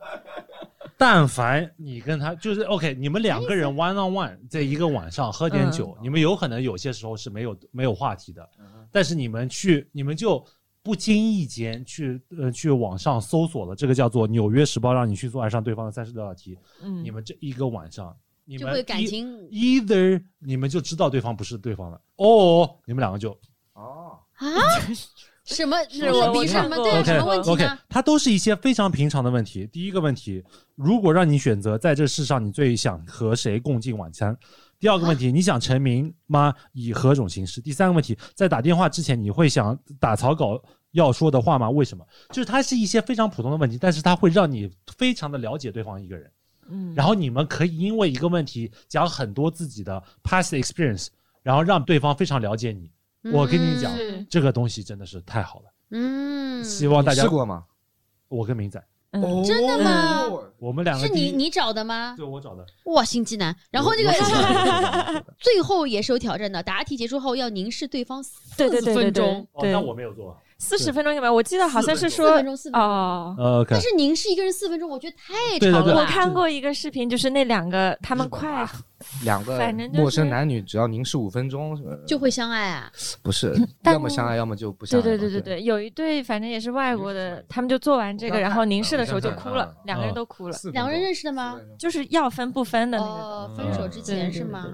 [0.96, 8.46] 但凡你跟他就是 OK，你们两个人 one on one 在一个晚上喝点酒，你们有可能有些时候是没有没有话题的，
[8.92, 10.44] 但是你们去你们就
[10.82, 18.14] 不经意间去呃去网上搜索了这个叫做《纽约时报》让你去做爱上对方的三十六道题，嗯，你们这一个晚上。
[18.46, 23.30] 你们就会感一情 either 你们就知道对方不是对方了，哦，你们两个就
[23.74, 24.48] 哦，啊？
[25.54, 25.76] 什么？
[25.88, 26.76] 是我比什么？
[26.76, 29.66] 我，OK 什么问题 OK，它都是一些非常平常的问题。
[29.66, 30.42] 第一个问题，
[30.76, 34.36] 如果让你选择在这世上你最想和谁共进晚餐？
[34.78, 36.54] 第二个问题， 你想成名吗？
[36.72, 37.60] 以何种形式？
[37.60, 40.60] 第三个问题，在打电话之前你会想打草稿
[40.92, 41.68] 要说的话吗？
[41.68, 42.06] 为什么？
[42.30, 46.30] 就是它是一些非常普通的问题，但是它会让你非常的了解对方一个人。
[46.70, 51.08] 嗯，然后你们可以因为一个问题讲很多自己的 past experience，
[51.42, 52.90] 然后让对方非常了解你。
[53.32, 53.92] 我跟你讲
[54.28, 57.64] 这个东西真的是太好了，嗯，希望大家你试过吗？
[58.28, 58.82] 我跟明仔，
[59.44, 60.26] 真的吗
[60.58, 62.14] 我们两个是你你找的吗？
[62.16, 63.54] 对我找的，哇，心机男。
[63.70, 64.12] 然后这个
[65.38, 69.48] 最后也是有挑战的，答题结束后要凝视对方四对对对对对分钟。
[69.52, 71.34] 哦，对那我没有做，四十分钟有没有？
[71.34, 73.34] 我记得好像是四说分钟四分钟哦。
[73.38, 75.94] 呃，但是凝视一个人四分钟，我觉得太对对对长了。
[75.96, 78.68] 我看过一个视频，就是那两个他们快，
[79.24, 82.92] 两个反正就是陌生男女只要凝视五分钟，呃就会相爱啊。
[83.22, 83.54] 不是，
[83.84, 85.16] 要么相爱，要么就不相爱对。
[85.16, 91.58] 对对对对，有一对反正也是外国的，他们就做完这个，然后凝视的时候就哭了，两个人都哭了，两个人认识的吗？
[91.78, 93.10] 就是要分不分的那个。
[93.10, 94.66] 哦，分手之前对对是吗？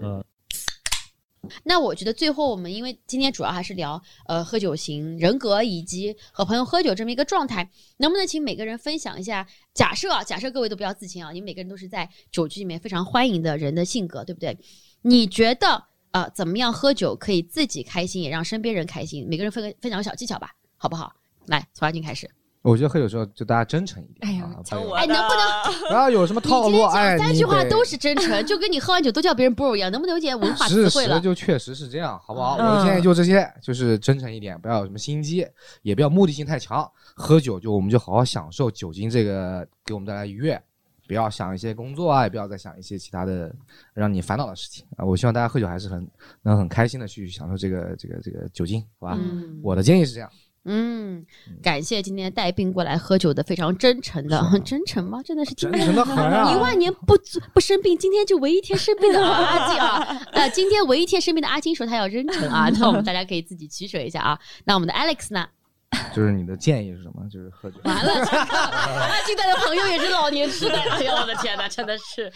[1.64, 7.68] 那我觉得最后我们因为今天主要还是聊呃喝酒型人格以及和朋友喝酒这么一个状态，
[7.99, 9.47] 能不能请每个人分享一下？
[9.74, 14.57] 假设啊，假设各位都不要自清啊，你每个人都是在酒局里面非常欢迎的人的性格，对不对？
[15.03, 19.26] 你觉得呃怎么样喝酒可以自己开心，也让身边人开心？
[19.28, 21.12] 每个人分分享个小技巧吧，好不好？
[21.47, 22.30] 来，从阿金开始。
[22.70, 24.18] 我觉得喝酒时候就大家真诚一点。
[24.28, 26.82] 哎呀我哎，能不能 不要有什么套路？
[26.86, 31.16] 哎，讲三句话都是真诚，就跟你喝完酒都叫别人 bro 一样，能不能有点文化词事汇了？
[31.16, 32.56] 实就确实是这样，好不好？
[32.58, 35.46] 嗯我的建议就这些，就是真诚一点，不要有什么心机，
[35.82, 36.90] 也不要目的性太强。
[37.14, 40.60] 喝酒就我们就好好享受酒精这个给我们带来愉悦，
[41.06, 43.54] 不要想一些工作啊，也不要再想一些其他的
[43.94, 45.04] 让你烦恼的事情啊。
[45.04, 46.06] 我希望大家喝酒还是很
[46.42, 49.18] 能很开心的去享受这个这个这个酒精，好吧？
[49.18, 50.28] 嗯我的建议是这样。
[50.66, 51.24] 嗯，
[51.62, 55.22] 感谢今天带病过来喝酒的非常真诚的，很 真诚吗？
[55.24, 57.16] 真的是真诚的很啊一万年不
[57.54, 64.38] 不生病，今天就唯一一天生病的阿金啊， 呃，今天唯一一天生病的阿金说他要真诚啊，那我们大家可以自己取舍一下啊。
[64.64, 65.46] 那我们的 Alex 呢？
[66.12, 67.26] 就是你的建议是什么？
[67.30, 67.78] 就是喝酒。
[67.84, 72.30] 完了，这个阿金带的朋友也是老年痴呆，哎呀，我的天哪，真的是，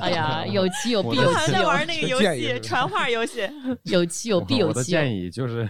[0.00, 3.40] 哎呀，有其有必有好像在，玩那个游戏，传话游戏，
[3.84, 4.92] 有其有必有我的其。
[4.92, 5.68] 建议就是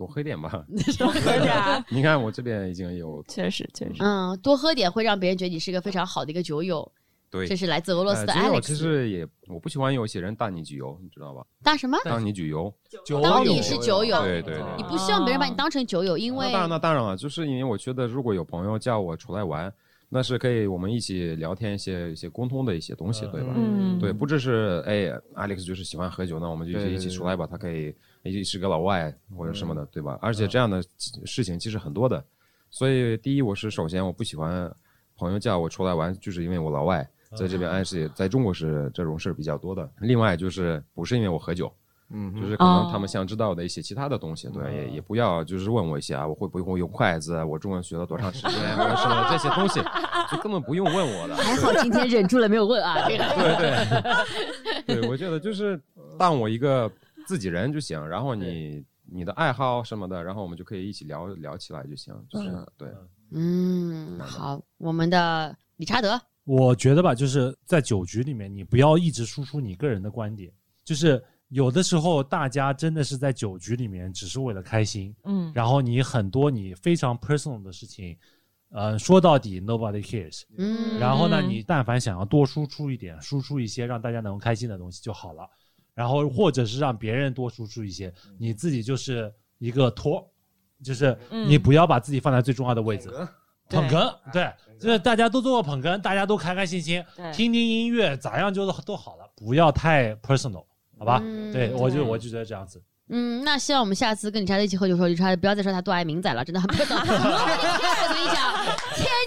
[0.00, 0.64] 多喝点吧。
[0.98, 1.54] 多喝点。
[1.90, 6.90] 你看我这边已经有确实确实，嗯，多喝点会让别人觉得你是一个非常好的一个酒友。
[7.30, 8.62] 对这是来自俄罗斯的 Alex。
[8.62, 11.44] 其实也我不喜欢有些人当你举油，你知道吧？
[11.62, 11.98] 当什么？
[12.02, 12.72] 当你举油，
[13.04, 19.72] 酒当你是酒友，对对对你不希望别人把你当成酒友，因为那当然，那当然了，就是因为我觉得如果有朋友叫我出来玩，
[20.08, 23.52] 那是可以我们一起聊天一些一些沟通的一些东西，对吧？
[23.54, 30.18] 嗯对，不只是哎，Alex 就是喜欢喝酒，那我们就对一起出来吧，他可以一起是个老外或者什么的，对吧？
[30.20, 30.82] 而且这样的
[31.24, 32.22] 事情其实很多的，
[32.70, 34.70] 所以第一，我是首先我不喜欢
[35.16, 39.88] 朋友叫我出来玩，就是因为我老外在这边，暗示在中国是这种事儿比较多的。
[40.00, 41.72] 另外就是不是因为我喝酒，
[42.10, 49.80] 嗯就是可能他们想知道的一些其他的东西，对，也也不要就是问我一些啊，我会不会用筷子，我中文学了多长时间，或者是这些东西，
[50.30, 51.36] 就根本不用问我的。
[51.36, 53.08] 还好今天忍住了没有问啊。
[53.08, 53.24] 这个
[55.00, 55.80] 对，我觉得就是
[56.18, 56.90] 当我一个
[57.30, 62.88] 自己人就行，然后你你的爱好什么的，然后我们就可以一起聊聊起来就行，就是对。
[63.30, 70.52] 嗯，好，我们的理查德，我觉得吧，就是在酒局里面，你不要一直输出你个人的观点，
[70.84, 75.52] 就是有的时候大家真的是在酒局里面只是为了开心，嗯。
[75.54, 78.18] 然后你很多你非常 personal 的事情，
[78.70, 80.42] 呃，说到底 nobody cares。
[80.58, 85.48] 嗯，然后呢，嗯你但凡想要多输出一点，输出一些让大家能够开心的东西就好了。
[86.00, 90.26] 然后或者是让别人多输出一些，你自己就是一个托，
[90.82, 91.14] 就是
[91.46, 93.10] 你不要把自己放在最重要的位置。
[93.68, 100.64] 捧哏，对，就是大家都做过捧哏，大家都开开心心，听听音乐，咋样就都好了，不要太 personal，
[100.98, 101.20] 好吧？
[101.22, 102.82] 嗯对我就我就觉得这样子。
[103.10, 106.96] 嗯，那希望我们下次跟理查德一起喝酒的时候，理查德不要再说他多爱明仔了，真的很不懂。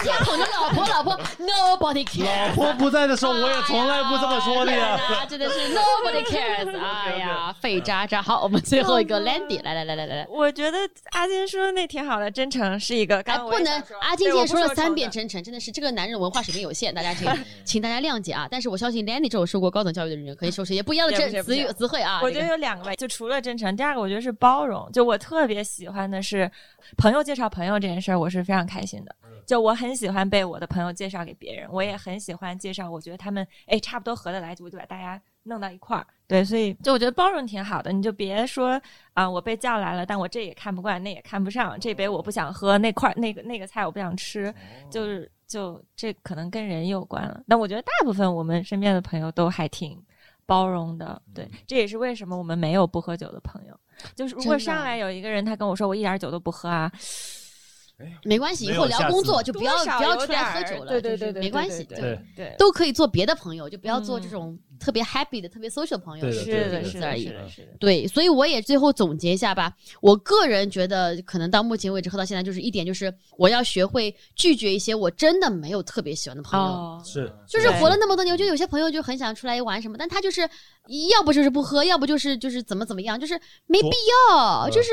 [0.04, 2.54] 天天捧着老婆，老婆 nobody 老 cares。
[2.54, 4.96] 婆不在的时候，我也从来不这么说的哎呀。
[4.96, 6.78] 呀，真的是 nobody cares。
[6.78, 8.20] 哎呀，废渣渣。
[8.20, 10.26] 好，我们最后一个 Landy，来来来来来来。
[10.28, 10.78] 我觉得
[11.12, 13.20] 阿金说的那挺好的，真诚是一个。
[13.22, 17.26] 哎，不能阿金今天说了三遍真诚，真的是这个男人文化水平有限，大家请
[17.64, 18.46] 请大家谅解啊。
[18.50, 22.20] 但是我相信 Landy 这种受过高等教育的人，可以说是一些不一样的 真词语词汇啊。
[22.22, 24.90] 我觉得有两个吧，就除了真诚，第二个我觉得是包容。
[24.92, 26.50] 就我特别喜欢的是
[26.96, 29.14] 朋友介绍朋友这件事儿，我是非常开心的。
[29.46, 36.06] 就我很喜欢被我的朋友介绍给别人，我也很喜欢介绍，我觉得他们哎差不多合得来，我就把大家弄到一块儿。
[36.26, 38.80] 对，所以就我觉得包容挺好的，你就别说
[39.12, 44.52] 啊、我被叫来了，但我这也看不惯，那也看不上，这杯我不想喝，那块儿那个那个菜我不想吃，
[44.90, 47.42] 就是就这可能跟人有关了。
[47.46, 50.02] 但我觉得大部分我们身边的朋友都还挺
[50.46, 53.78] 包容的，对，这也是为什么我们没有不喝酒的朋友。
[54.16, 56.90] 就是如果上来有一个人他跟我说我一点酒都不喝啊，
[58.24, 62.18] 没关系，以后聊工作就不要不要出来喝酒了，对对对对，没关系，对对。
[62.34, 67.32] 对，都可以做别的朋友，就不要做这种特别 happy 的、特别 social 的朋友，是的，对对是的，这个字而已是。
[67.32, 67.68] 的，是的。
[67.78, 69.72] 对，所以我也最后总结一下吧。
[70.00, 76.66] 我个人觉得，可能到目前为止喝到现在，就是一点就是我要学会拒绝一些我真的没有特别喜欢的朋友。
[76.66, 80.40] 哦，是就是活了那么多年，我觉得有些朋友就很想出来玩什么，但他就是
[81.12, 83.34] 要不就是不喝，要不就是就是怎么怎么样，就是
[83.66, 83.88] 没必
[84.28, 84.64] 要。
[84.68, 84.90] 嗯就是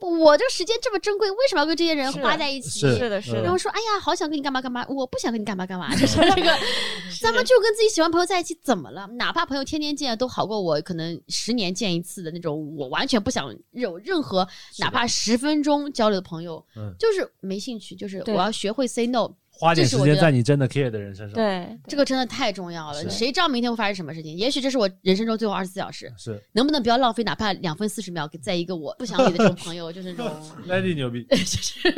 [0.00, 2.80] 我这时间这么珍贵，为什么要跟这些人花在一起？
[2.80, 3.56] 是是的，是嗯的然后。
[3.62, 6.50] 说，哎呀，好想跟你干嘛干嘛，我不想跟你干嘛干嘛， 就是这个，
[7.20, 9.06] 咱们就跟自己喜欢朋友在一起，怎么了？
[9.22, 14.46] 哪怕朋友天天见，都好过我可能十年见一次的那种，我完全不想有任何
[14.80, 19.32] 哪怕十分钟交流的朋友，嗯就是没兴趣，就是我要学会 say no。
[19.62, 21.34] 花点时间在你真的 care 的人身上。
[21.34, 24.36] 对，这个真的太重要了，谁知道明天会发生什么事情？
[24.36, 30.36] 也许这是我人生中最后二十四小时，是能不能不要浪费哪怕两分四十秒，给在一个我不想理的这种朋友，就是那种
[30.66, 31.92] Lady 牛逼， 就是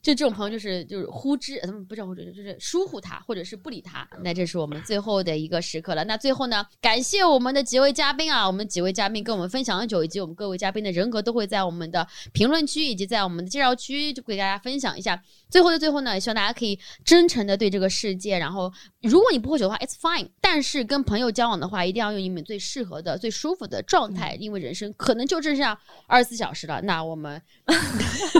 [0.00, 4.08] 就这种朋友，就是就是忽视，呃不是忽之，就是疏忽他，或者是不理他。
[4.22, 6.04] 那这是我们最后的一个时刻了。
[6.04, 15.20] 那最后呢，感谢我们的几位嘉宾啊，我们几位嘉宾跟我们分享的酒，以及我们各位嘉宾的人格，都会在我们的评论区以及在我们的介绍区就给大家分享一下。
[15.50, 16.78] 最后的最后呢，也希望大家可以
[17.08, 26.82] 真诚的对这个世界，然后如果你不喝酒的话，it's fine，但是跟朋友交往的话，一定要用你们最适合的、最舒服的状态，因为人生可能就剩下二十四小时了。
[26.82, 27.40] 那我们。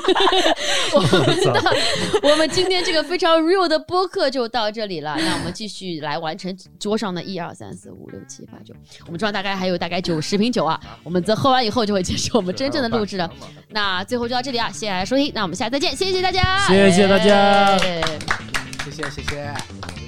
[0.94, 1.76] 我们的
[2.22, 8.74] 我们今天这个非常 real 的播客就到这里了，那我们继续来完成桌上的一二三四五六七八九，
[9.06, 13.30] 我们桌上大概还有大概九十瓶酒啊，我们这喝完以后就会结束我们真正的录制了。
[13.68, 18.57] 那最后就到这里啊，谢谢大家收听，那我们下次再见，谢谢大家，谢谢大家哎
[18.90, 20.07] 谢谢谢谢。